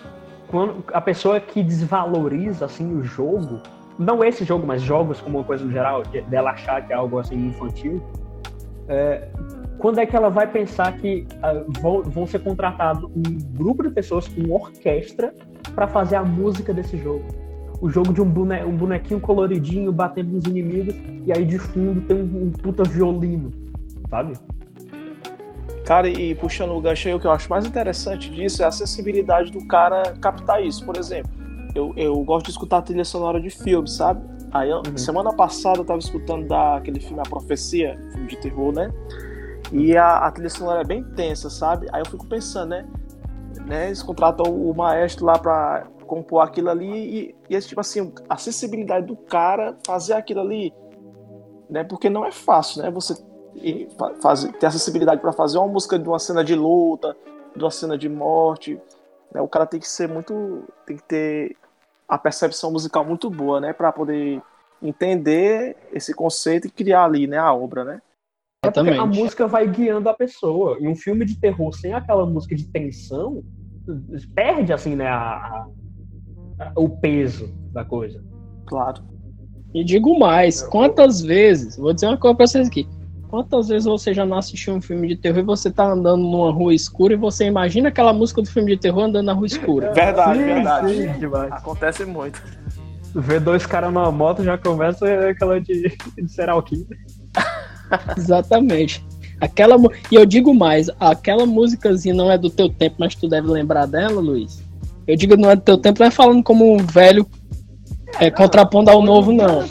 [0.55, 3.61] quando a pessoa que desvaloriza, assim, o jogo,
[3.98, 7.18] não esse jogo, mas jogos como uma coisa no geral, dela achar que é algo,
[7.18, 8.00] assim, infantil,
[8.86, 9.30] é,
[9.78, 13.90] quando é que ela vai pensar que uh, vão, vão ser contratados um grupo de
[13.90, 15.34] pessoas, uma orquestra,
[15.74, 17.24] para fazer a música desse jogo.
[17.80, 20.94] O jogo de um, bone, um bonequinho coloridinho batendo nos inimigos
[21.26, 23.50] e aí de fundo tem um, um puta violino,
[24.09, 24.34] sabe?
[25.85, 28.68] Cara, e puxando o gancho aí, o que eu acho mais interessante disso é a
[28.68, 30.85] acessibilidade do cara captar isso.
[30.85, 31.30] Por exemplo,
[31.74, 34.22] eu, eu gosto de escutar a trilha sonora de filmes, sabe?
[34.53, 34.97] Aí, uhum.
[34.97, 38.91] semana passada eu tava escutando daquele filme A Profecia, filme de terror, né?
[39.72, 41.87] E a, a trilha sonora é bem tensa, sabe?
[41.93, 42.87] Aí eu fico pensando, né?
[43.66, 48.35] né, eles contratam o maestro lá para compor aquilo ali e, e tipo assim, a
[48.35, 50.72] acessibilidade do cara fazer aquilo ali,
[51.68, 53.14] né, porque não é fácil, né, você
[54.20, 57.16] fazer, ter acessibilidade para fazer uma música de uma cena de luta,
[57.55, 58.80] de uma cena de morte,
[59.32, 61.57] né, o cara tem que ser muito, tem que ter
[62.09, 64.40] a percepção musical muito boa, né, para poder
[64.82, 68.02] entender esse conceito e criar ali, né, a obra, né.
[68.64, 68.98] Exatamente.
[68.98, 70.78] É a música vai guiando a pessoa.
[70.80, 73.42] E um filme de terror sem aquela música de tensão
[74.34, 75.66] perde, assim, né, a,
[76.59, 78.24] a, o peso da coisa.
[78.66, 79.02] Claro.
[79.74, 82.88] E digo mais, quantas vezes, vou dizer uma coisa pra vocês aqui,
[83.35, 86.53] quantas vezes você já não assistiu um filme de terror e você tá andando numa
[86.53, 89.93] rua escura e você imagina aquela música do filme de terror andando na rua escura?
[89.93, 90.95] Verdade, sim, verdade.
[90.95, 92.41] Sim, Acontece muito.
[93.12, 96.87] Ver dois caras numa moto já começa aquela de, de serial killer.
[98.16, 99.05] Exatamente.
[99.41, 99.74] Aquela,
[100.12, 103.87] e eu digo mais, aquela músicazinha não é do teu tempo, mas tu deve lembrar
[103.87, 104.62] dela, Luiz.
[105.09, 107.26] Eu digo não é do teu tempo, não é falando como um velho
[108.20, 109.64] é, contrapondo ao novo, não.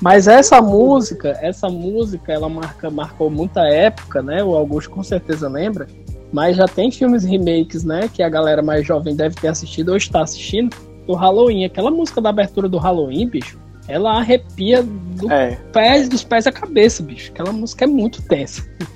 [0.00, 4.42] Mas essa música, essa música, ela marca, marcou muita época, né?
[4.42, 5.86] O Augusto com certeza lembra.
[6.32, 8.08] Mas já tem filmes remakes, né?
[8.12, 10.76] Que a galera mais jovem deve ter assistido ou está assistindo.
[11.06, 11.64] Do Halloween.
[11.64, 15.56] Aquela música da abertura do Halloween, bicho ela arrepia do é.
[15.72, 17.30] pés, dos pés à cabeça, bicho.
[17.32, 18.64] Aquela música é muito tensa.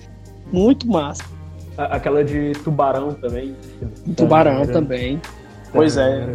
[0.50, 1.22] Muito massa.
[1.76, 3.54] Aquela de Tubarão também.
[4.16, 5.20] Tubarão também.
[5.70, 6.32] Pois é.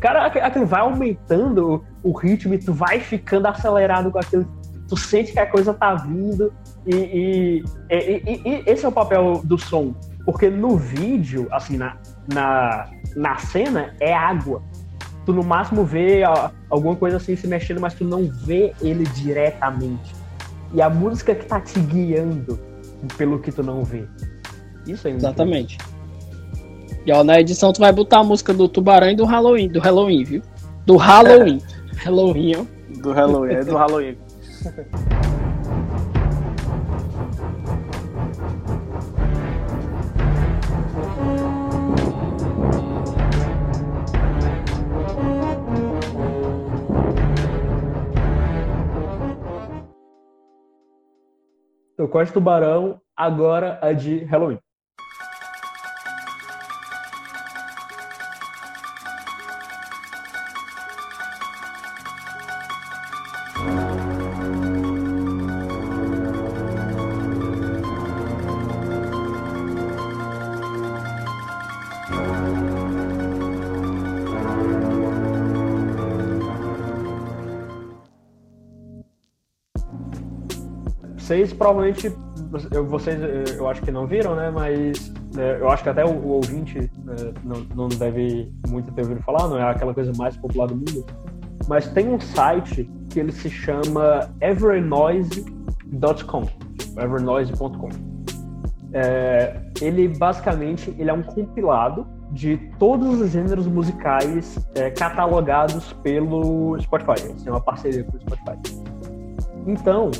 [0.00, 4.46] Cara, aquilo vai aumentando o ritmo e tu vai ficando acelerado com aquilo.
[4.88, 6.52] Tu sente que a coisa tá vindo.
[6.86, 9.94] E, e, e, e esse é o papel do som.
[10.24, 11.96] Porque no vídeo, assim, na,
[12.32, 14.62] na, na cena, é água
[15.24, 16.22] tu no máximo vê
[16.68, 20.14] alguma coisa assim se mexendo, mas tu não vê ele diretamente.
[20.74, 22.58] E a música que tá te guiando
[23.16, 24.04] pelo que tu não vê.
[24.86, 25.14] Isso aí.
[25.14, 25.78] Exatamente.
[27.04, 29.80] E ó, na edição tu vai botar a música do Tubarão e do Halloween, do
[29.80, 30.42] Halloween, viu?
[30.86, 31.58] Do Halloween.
[31.58, 31.82] É.
[32.04, 33.00] Halloween, ó.
[33.00, 34.16] Do Halloween, é do Halloween.
[51.98, 54.58] Eu gosto de tubarão, agora a de Halloween.
[81.32, 82.14] Vocês provavelmente,
[82.90, 83.18] vocês
[83.56, 84.50] eu acho que não viram, né?
[84.50, 86.90] Mas é, eu acho que até o, o ouvinte é,
[87.42, 91.06] não, não deve muito ter ouvido falar, não é aquela coisa mais popular do mundo.
[91.66, 96.42] Mas tem um site que ele se chama evernoise.com,
[97.00, 97.88] evernoise.com.
[98.92, 106.78] É, ele basicamente ele é um compilado de todos os gêneros musicais é, catalogados pelo
[106.78, 107.24] Spotify.
[107.24, 108.58] Eles têm uma parceria com o Spotify.
[109.66, 110.10] Então,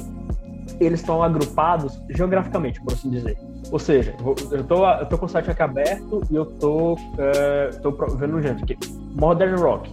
[0.85, 3.37] eles estão agrupados geograficamente, por assim dizer.
[3.71, 4.15] Ou seja,
[4.51, 8.37] eu tô, eu tô com o site aqui aberto e eu tô, uh, tô vendo
[8.37, 8.77] um gênero aqui.
[9.15, 9.91] Modern Rock.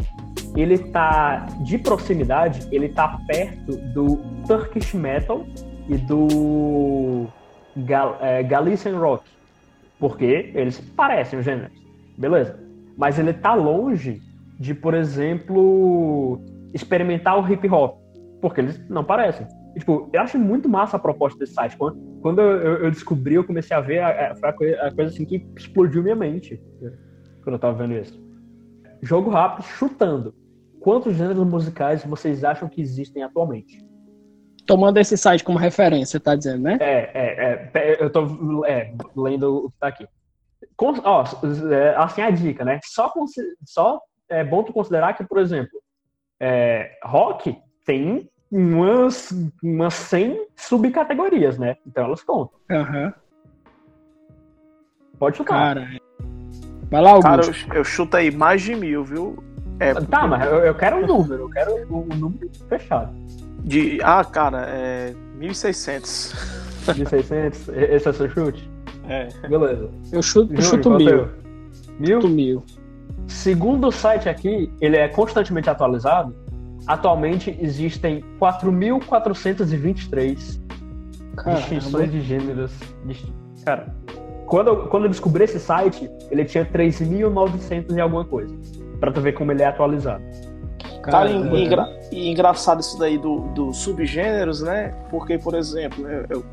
[0.55, 4.17] Ele tá de proximidade, ele tá perto do
[4.47, 5.45] Turkish Metal
[5.87, 7.27] e do
[7.77, 9.23] Gal, é, Galician Rock.
[9.99, 11.71] Porque eles parecem os gêneros.
[12.17, 12.59] Beleza.
[12.97, 14.21] Mas ele tá longe
[14.59, 16.41] de, por exemplo,
[16.73, 17.97] experimentar o hip hop.
[18.41, 19.47] Porque eles não parecem.
[19.75, 21.77] E, tipo, eu acho muito massa a proposta desse site.
[21.77, 25.25] Quando, quando eu, eu, descobri, eu comecei a ver, a, a, coisa, a, coisa, assim
[25.25, 26.61] que explodiu minha mente
[27.43, 28.19] quando eu tava vendo isso.
[29.01, 30.35] Jogo rápido, chutando.
[30.79, 33.85] Quantos gêneros musicais vocês acham que existem atualmente?
[34.65, 36.77] Tomando esse site como referência, tá dizendo, né?
[36.79, 40.07] É, é, é eu tô é, lendo o que tá aqui.
[40.75, 41.23] Com, ó,
[41.71, 42.79] é, assim a dica, né?
[42.83, 43.11] Só,
[43.65, 43.99] só
[44.29, 45.79] é bom tu considerar que, por exemplo,
[46.39, 49.31] é, rock tem umas,
[49.63, 51.77] umas 100 subcategorias, né?
[51.85, 52.59] Então elas contam.
[52.69, 53.13] Uhum.
[55.17, 55.75] Pode chutar.
[55.75, 55.89] Cara,
[56.89, 57.51] vai lá, Augusto.
[57.51, 59.43] Cara, eu, eu chuto aí mais de mil, viu?
[59.79, 63.13] É, tá, mas eu, eu quero um número, eu quero o um, um número fechado.
[63.63, 66.35] De, ah, cara, é 1.600.
[66.85, 67.73] 1.600?
[67.75, 68.69] Esse é o seu chute?
[69.07, 69.27] É.
[69.47, 69.89] Beleza.
[70.11, 71.27] Eu chuto, eu chuto mil.
[71.99, 72.21] Mil?
[72.21, 72.63] Chuto mil.
[73.27, 76.35] Segundo o site aqui, ele é constantemente atualizado.
[76.89, 80.59] Atualmente existem 4.423
[81.45, 82.71] distinções de gêneros.
[83.63, 83.95] Cara,
[84.47, 88.57] quando eu, quando eu descobri esse site, ele tinha 3.900 e alguma coisa.
[88.99, 90.23] Pra tu ver como ele é atualizado.
[91.03, 94.95] Cara, e, engra, e engraçado isso daí do, do subgêneros, né?
[95.11, 96.43] Porque, por exemplo, eu, eu,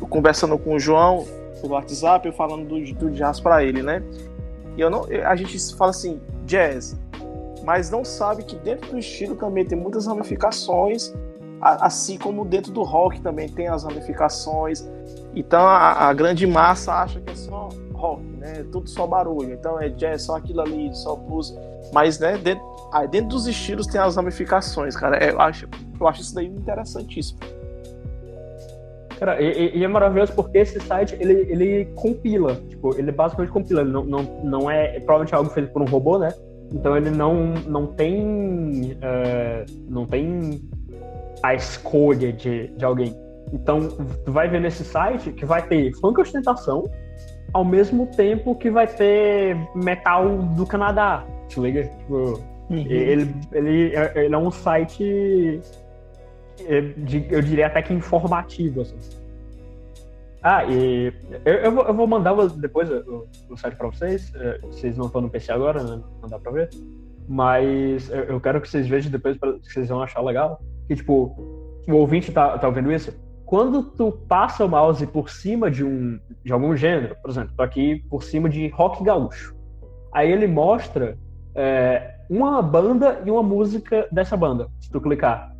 [0.00, 1.26] eu, conversando com o João
[1.60, 4.00] pelo WhatsApp, eu falando do, do jazz pra ele, né?
[4.76, 6.96] E eu não, a gente fala assim, jazz,
[7.66, 11.12] mas não sabe que dentro do estilo também tem muitas ramificações,
[11.60, 14.86] assim como dentro do rock também tem as ramificações.
[15.34, 18.64] Então a, a grande massa acha que é só rock, né?
[18.70, 19.52] Tudo só barulho.
[19.52, 21.52] Então é jazz, só aquilo ali, só blues.
[21.92, 22.64] Mas, né, dentro,
[23.10, 25.16] dentro dos estilos tem as ramificações, cara.
[25.16, 27.40] É, eu acho, eu acho isso daí interessantíssimo.
[29.18, 33.80] Cara, e, e, é maravilhoso porque esse site, ele, ele compila, tipo, ele basicamente compila,
[33.80, 36.32] ele não, não, não é, é provavelmente algo feito por um robô, né?
[36.76, 40.60] Então ele não, não tem uh, não tem
[41.42, 43.14] a escolha de, de alguém.
[43.50, 43.88] Então
[44.24, 46.84] tu vai ver nesse site que vai ter funk ostentação
[47.54, 51.24] ao mesmo tempo que vai ter metal do Canadá.
[51.48, 51.84] Te liga?
[51.84, 52.14] Tipo,
[52.68, 52.86] uhum.
[52.86, 55.60] ele, ele, ele é um site
[56.68, 58.96] é, de, eu diria até que informativo, assim.
[60.48, 61.12] Ah, e
[61.44, 64.32] eu, eu, vou, eu vou mandar depois o, o site para vocês.
[64.36, 66.00] É, vocês não estão no PC agora, né?
[66.22, 66.70] não dá para ver.
[67.28, 70.60] Mas eu, eu, quero que vocês vejam depois, pra, que vocês vão achar legal.
[70.86, 71.34] Que, tipo,
[71.88, 73.12] o ouvinte tá, tá ouvindo isso?
[73.44, 77.64] Quando tu passa o mouse por cima de, um, de algum gênero, por exemplo, tô
[77.64, 79.52] aqui por cima de rock gaúcho.
[80.14, 81.18] Aí ele mostra
[81.56, 85.55] é, uma banda e uma música dessa banda, se tu clicar.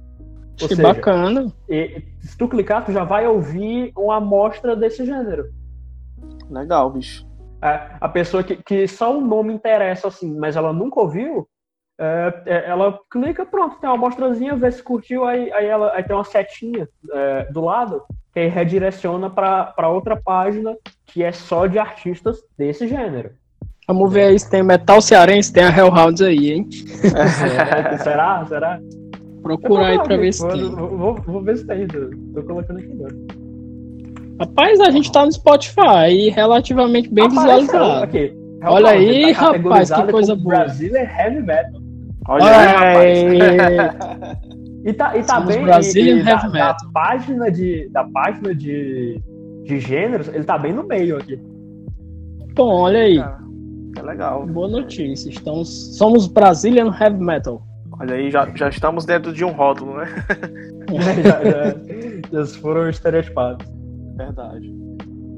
[0.60, 1.52] Ou que seja, bacana.
[1.68, 5.46] E, se tu clicar, tu já vai ouvir uma amostra desse gênero.
[6.50, 7.26] Legal, bicho.
[7.62, 11.48] É, a pessoa que, que só o nome interessa, assim, mas ela nunca ouviu,
[11.98, 16.02] é, é, ela clica, pronto, tem uma amostrazinha, vê se curtiu, aí, aí, ela, aí
[16.02, 18.02] tem uma setinha é, do lado
[18.32, 20.76] que aí redireciona para outra página
[21.06, 23.30] que é só de artistas desse gênero.
[23.88, 26.68] Vamos ver aí se tem metal cearense, tem a Hellhounds aí, hein?
[28.02, 28.44] será?
[28.44, 28.78] Será?
[29.46, 30.68] Procurar aí pra ver se tem.
[30.70, 33.14] Vou, vou, ver se tem, tô, tô colocando aqui agora.
[34.40, 38.04] Rapaz, a gente tá no Spotify relativamente bem Apareceu, visualizado.
[38.04, 38.36] Aqui.
[38.64, 40.56] Olha aí, tá rapaz, que coisa boa.
[40.56, 41.80] Brasil é heavy metal.
[42.28, 44.56] Olha, aí, rapaz.
[44.86, 45.64] E tá, e tá bem.
[45.64, 47.88] Brazilian e, e Heavy da, da, página de.
[47.88, 49.20] Da página de,
[49.64, 51.36] de gêneros, ele tá bem no meio aqui.
[52.54, 53.18] Bom, olha aí.
[53.98, 54.46] É legal.
[54.46, 55.28] Boa notícia.
[55.28, 57.60] Estamos, somos Brazilian Heavy Metal.
[57.98, 60.06] Olha aí, já, já estamos dentro de um rótulo, né?
[61.22, 63.66] já, já, já foram estereotipados.
[64.16, 64.74] Verdade.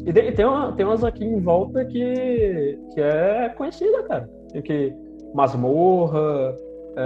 [0.07, 4.29] E tem, uma, tem umas aqui em volta que, que é conhecida, cara.
[4.53, 4.93] Tem que
[5.35, 6.57] Masmorra.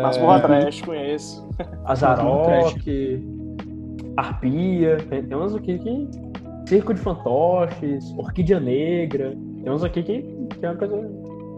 [0.03, 1.48] Masmorra é, Trash, conheço.
[1.84, 3.22] Azarok,
[4.16, 4.98] Arpia.
[5.09, 6.09] Tem, tem umas aqui que.
[6.68, 9.36] Circo de Fantoches, Orquídea Negra.
[9.62, 11.11] Tem uns aqui que, que é uma coisa.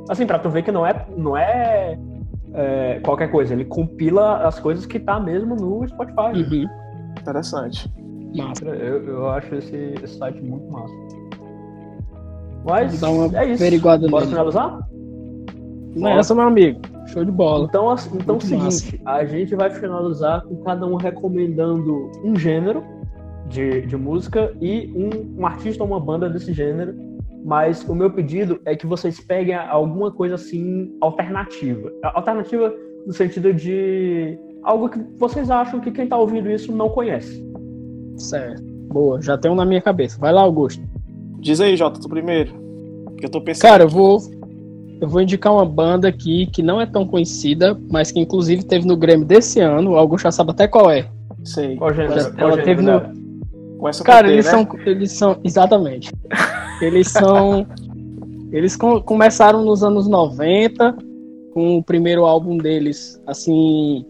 [0.08, 1.98] Assim, pra tu ver que não é, não é,
[2.54, 3.52] é qualquer coisa.
[3.52, 6.32] Ele compila as coisas que tá mesmo no Spotify.
[6.36, 6.66] Uhum.
[7.20, 7.90] Interessante.
[8.34, 8.64] Massa.
[8.66, 10.94] Eu, eu acho esse, esse site muito massa.
[12.64, 13.02] Mas
[13.34, 13.60] é isso.
[14.10, 14.80] Bora finalizar?
[15.94, 16.80] Nessa, meu amigo.
[17.06, 17.66] Show de bola.
[17.66, 22.82] Então, assim, então Muito seguinte, a gente vai finalizar com cada um recomendando um gênero
[23.48, 26.94] de, de música e um, um artista ou uma banda desse gênero.
[27.44, 31.92] Mas o meu pedido é que vocês peguem alguma coisa assim alternativa.
[32.02, 32.74] Alternativa
[33.06, 37.44] no sentido de algo que vocês acham que quem tá ouvindo isso não conhece.
[38.16, 38.62] Certo.
[38.88, 40.18] Boa, já tem um na minha cabeça.
[40.18, 40.82] Vai lá, Augusto.
[41.38, 42.54] Diz aí, Jota, tu primeiro.
[43.18, 43.70] Que eu tô pensando.
[43.70, 44.18] Cara, eu vou.
[45.00, 48.86] Eu vou indicar uma banda aqui que não é tão conhecida, mas que inclusive teve
[48.86, 49.90] no Grêmio desse ano.
[49.90, 51.10] O Augusto já sabe até qual é.
[51.42, 51.76] Sei.
[51.76, 52.14] Qual gênero?
[52.14, 53.23] Ela, Qual ela gênero, teve no.
[53.78, 54.50] Com Cara, T, eles né?
[54.50, 54.68] são.
[54.86, 55.40] Eles são.
[55.44, 56.12] Exatamente.
[56.80, 57.66] Eles são.
[58.52, 60.96] Eles com- começaram nos anos 90,
[61.52, 64.04] com o primeiro álbum deles, assim.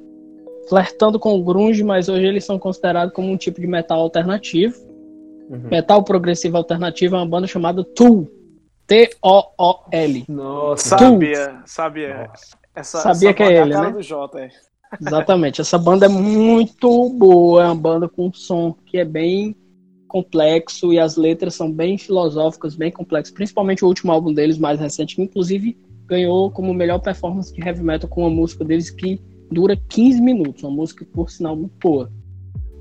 [0.68, 4.76] Flertando com o Grunge, mas hoje eles são considerados como um tipo de metal alternativo.
[5.50, 5.68] Uhum.
[5.70, 8.30] Metal progressivo alternativo é uma banda chamada Tool.
[8.86, 10.24] T-O-O-L.
[10.28, 10.96] Nossa.
[10.98, 12.26] Sabia, sabia.
[12.28, 12.56] Nossa.
[12.74, 13.92] Essa, Sabia essa que é ele, a cara né?
[13.92, 14.50] do Jota, é.
[15.00, 15.60] Exatamente.
[15.60, 17.62] Essa banda é muito boa.
[17.62, 19.56] É uma banda com um som que é bem
[20.08, 23.34] complexo e as letras são bem filosóficas, bem complexas.
[23.34, 25.76] Principalmente o último álbum deles, mais recente, que inclusive
[26.06, 29.20] ganhou como melhor performance de heavy metal com uma música deles que
[29.50, 30.62] dura 15 minutos.
[30.62, 32.12] Uma música, por sinal, muito boa.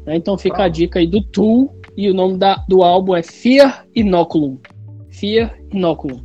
[0.06, 3.24] Né, Então fica a dica aí do Tool e o nome da, do álbum é
[3.24, 4.60] Fear Inoculum.
[5.10, 6.22] Fear Inoculum.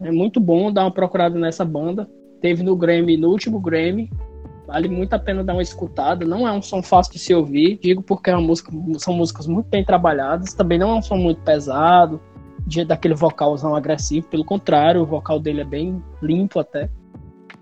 [0.00, 2.08] É muito bom dar uma procurada nessa banda.
[2.40, 4.10] Teve no Grammy, no último Grammy.
[4.72, 6.24] Vale muito a pena dar uma escutada.
[6.24, 7.78] Não é um som fácil de se ouvir.
[7.82, 10.54] Digo porque é uma música, são músicas muito bem trabalhadas.
[10.54, 12.18] Também não é um som muito pesado,
[12.66, 14.26] de, daquele vocalzão agressivo.
[14.28, 16.88] Pelo contrário, o vocal dele é bem limpo até.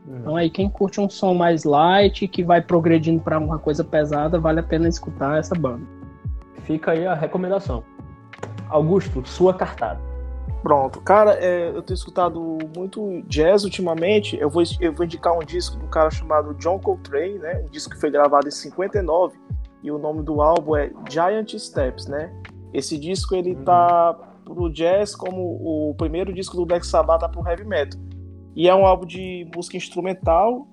[0.08, 4.38] Então aí quem curte um som mais light, que vai progredindo para uma coisa pesada,
[4.38, 5.84] vale a pena escutar essa banda.
[6.62, 7.82] Fica aí a recomendação.
[8.68, 10.09] Augusto, sua cartada.
[10.62, 11.00] Pronto.
[11.00, 14.36] Cara, é, eu tenho escutado muito jazz ultimamente.
[14.38, 17.62] Eu vou, eu vou indicar um disco do cara chamado John Coltrane, né?
[17.66, 19.38] Um disco que foi gravado em 59
[19.82, 22.30] e o nome do álbum é Giant Steps, né?
[22.72, 27.46] Esse disco ele tá pro jazz como o primeiro disco do Black Sabbath tá pro
[27.48, 28.00] heavy metal.
[28.54, 30.68] E é um álbum de música instrumental.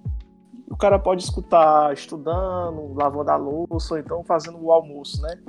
[0.70, 5.40] O cara pode escutar estudando, lavando a louça, ou então fazendo o almoço, né?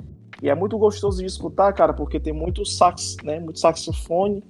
[0.41, 3.39] E é muito gostoso de escutar, cara, porque tem muito sax, né?
[3.39, 4.43] Muito saxofone.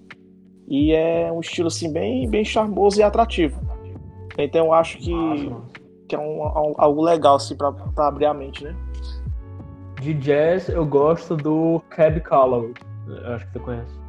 [0.67, 3.59] E é um estilo assim bem, bem charmoso e atrativo.
[4.37, 5.11] Então eu acho que,
[6.07, 8.75] que é um- um- algo legal assim pra, pra abrir a mente, né?
[9.99, 12.73] De jazz, eu gosto do Cab Calloway.
[13.07, 13.99] Eu acho que você conhece.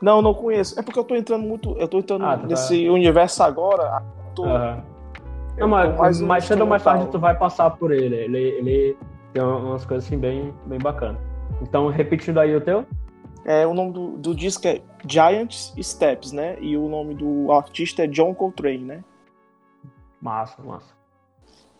[0.00, 0.80] Não, não conheço.
[0.80, 1.76] É porque eu tô entrando muito.
[1.76, 2.46] Eu tô entrando Ah, tá.
[2.46, 4.02] nesse universo agora.
[4.34, 8.16] Tô, eu Não, mas mais cedo ou mais tarde tu vai passar por ele.
[8.16, 8.96] Ele, ele
[9.32, 11.20] tem umas coisas assim bem, bem bacanas.
[11.62, 12.86] Então, repetindo aí o teu.
[13.44, 16.58] É, o nome do, do disco é Giant Steps, né?
[16.60, 19.04] E o nome do artista é John Coltrane, né?
[20.20, 20.94] Massa, massa.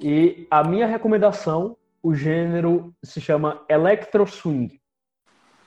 [0.00, 4.80] E a minha recomendação, o gênero se chama Electro Swing.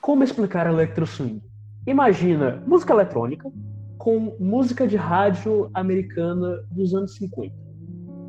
[0.00, 1.40] Como explicar Electro Swing?
[1.86, 3.50] Imagina música eletrônica
[3.98, 7.54] com música de rádio americana dos anos 50.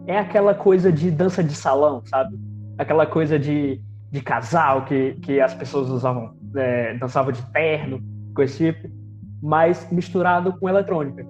[0.08, 2.38] É aquela coisa de dança de salão, sabe?
[2.78, 3.80] Aquela coisa de,
[4.12, 8.02] de casal que, que as pessoas usavam, é, dançavam de terno,
[8.36, 8.90] coisa esse tipo,
[9.42, 11.26] mas misturado com eletrônica.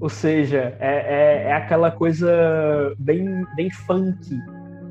[0.00, 2.28] Ou seja, é, é, é aquela coisa
[2.98, 4.18] bem, bem funk.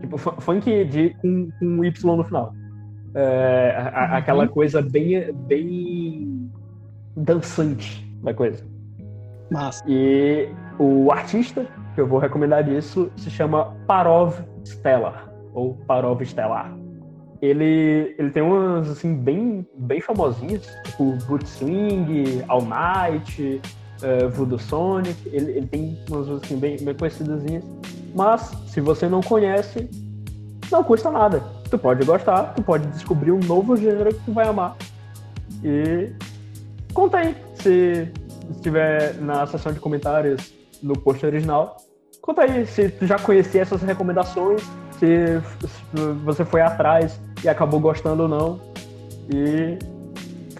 [0.01, 2.53] Tipo, fu- funk de, com, com Y no final.
[3.15, 4.15] É, a- Uhum.
[4.17, 6.51] Aquela coisa bem, bem
[7.15, 8.63] dançante da coisa.
[9.49, 9.84] Massa.
[9.88, 11.65] E o artista
[11.95, 15.26] que eu vou recomendar disso se chama Parov Stellar,
[15.58, 16.72] ou Parov Stellar.
[17.41, 23.62] Ele, ele tem umas, assim, bem, bem famosinhas, tipo Boot Swing, All Night,
[24.01, 25.18] eh, Voodoo Sonic.
[25.28, 27.43] Ele, ele tem umas assim, bem, bem conhecidas.
[28.16, 29.89] Mas, se você não conhece,
[30.72, 31.43] não custa nada.
[31.70, 34.76] Tu pode gostar, tu pode descobrir um novo gênero que tu vai amar.
[35.64, 36.12] E
[36.93, 38.12] conta aí, se
[38.51, 41.78] estiver na seção de comentários no post original,
[42.22, 44.62] conta aí se tu já conhecia essas recomendações,
[44.99, 48.59] se, se você foi atrás e acabou gostando ou não.
[49.33, 49.77] E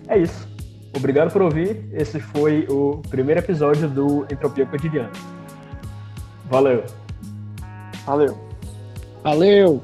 [0.08, 0.48] é isso.
[0.96, 1.88] Obrigado por ouvir.
[1.92, 5.12] Esse foi o primeiro episódio do Entropia Cotidiana.
[6.50, 6.84] Valeu.
[8.06, 8.38] Valeu.
[9.24, 9.84] Valeu.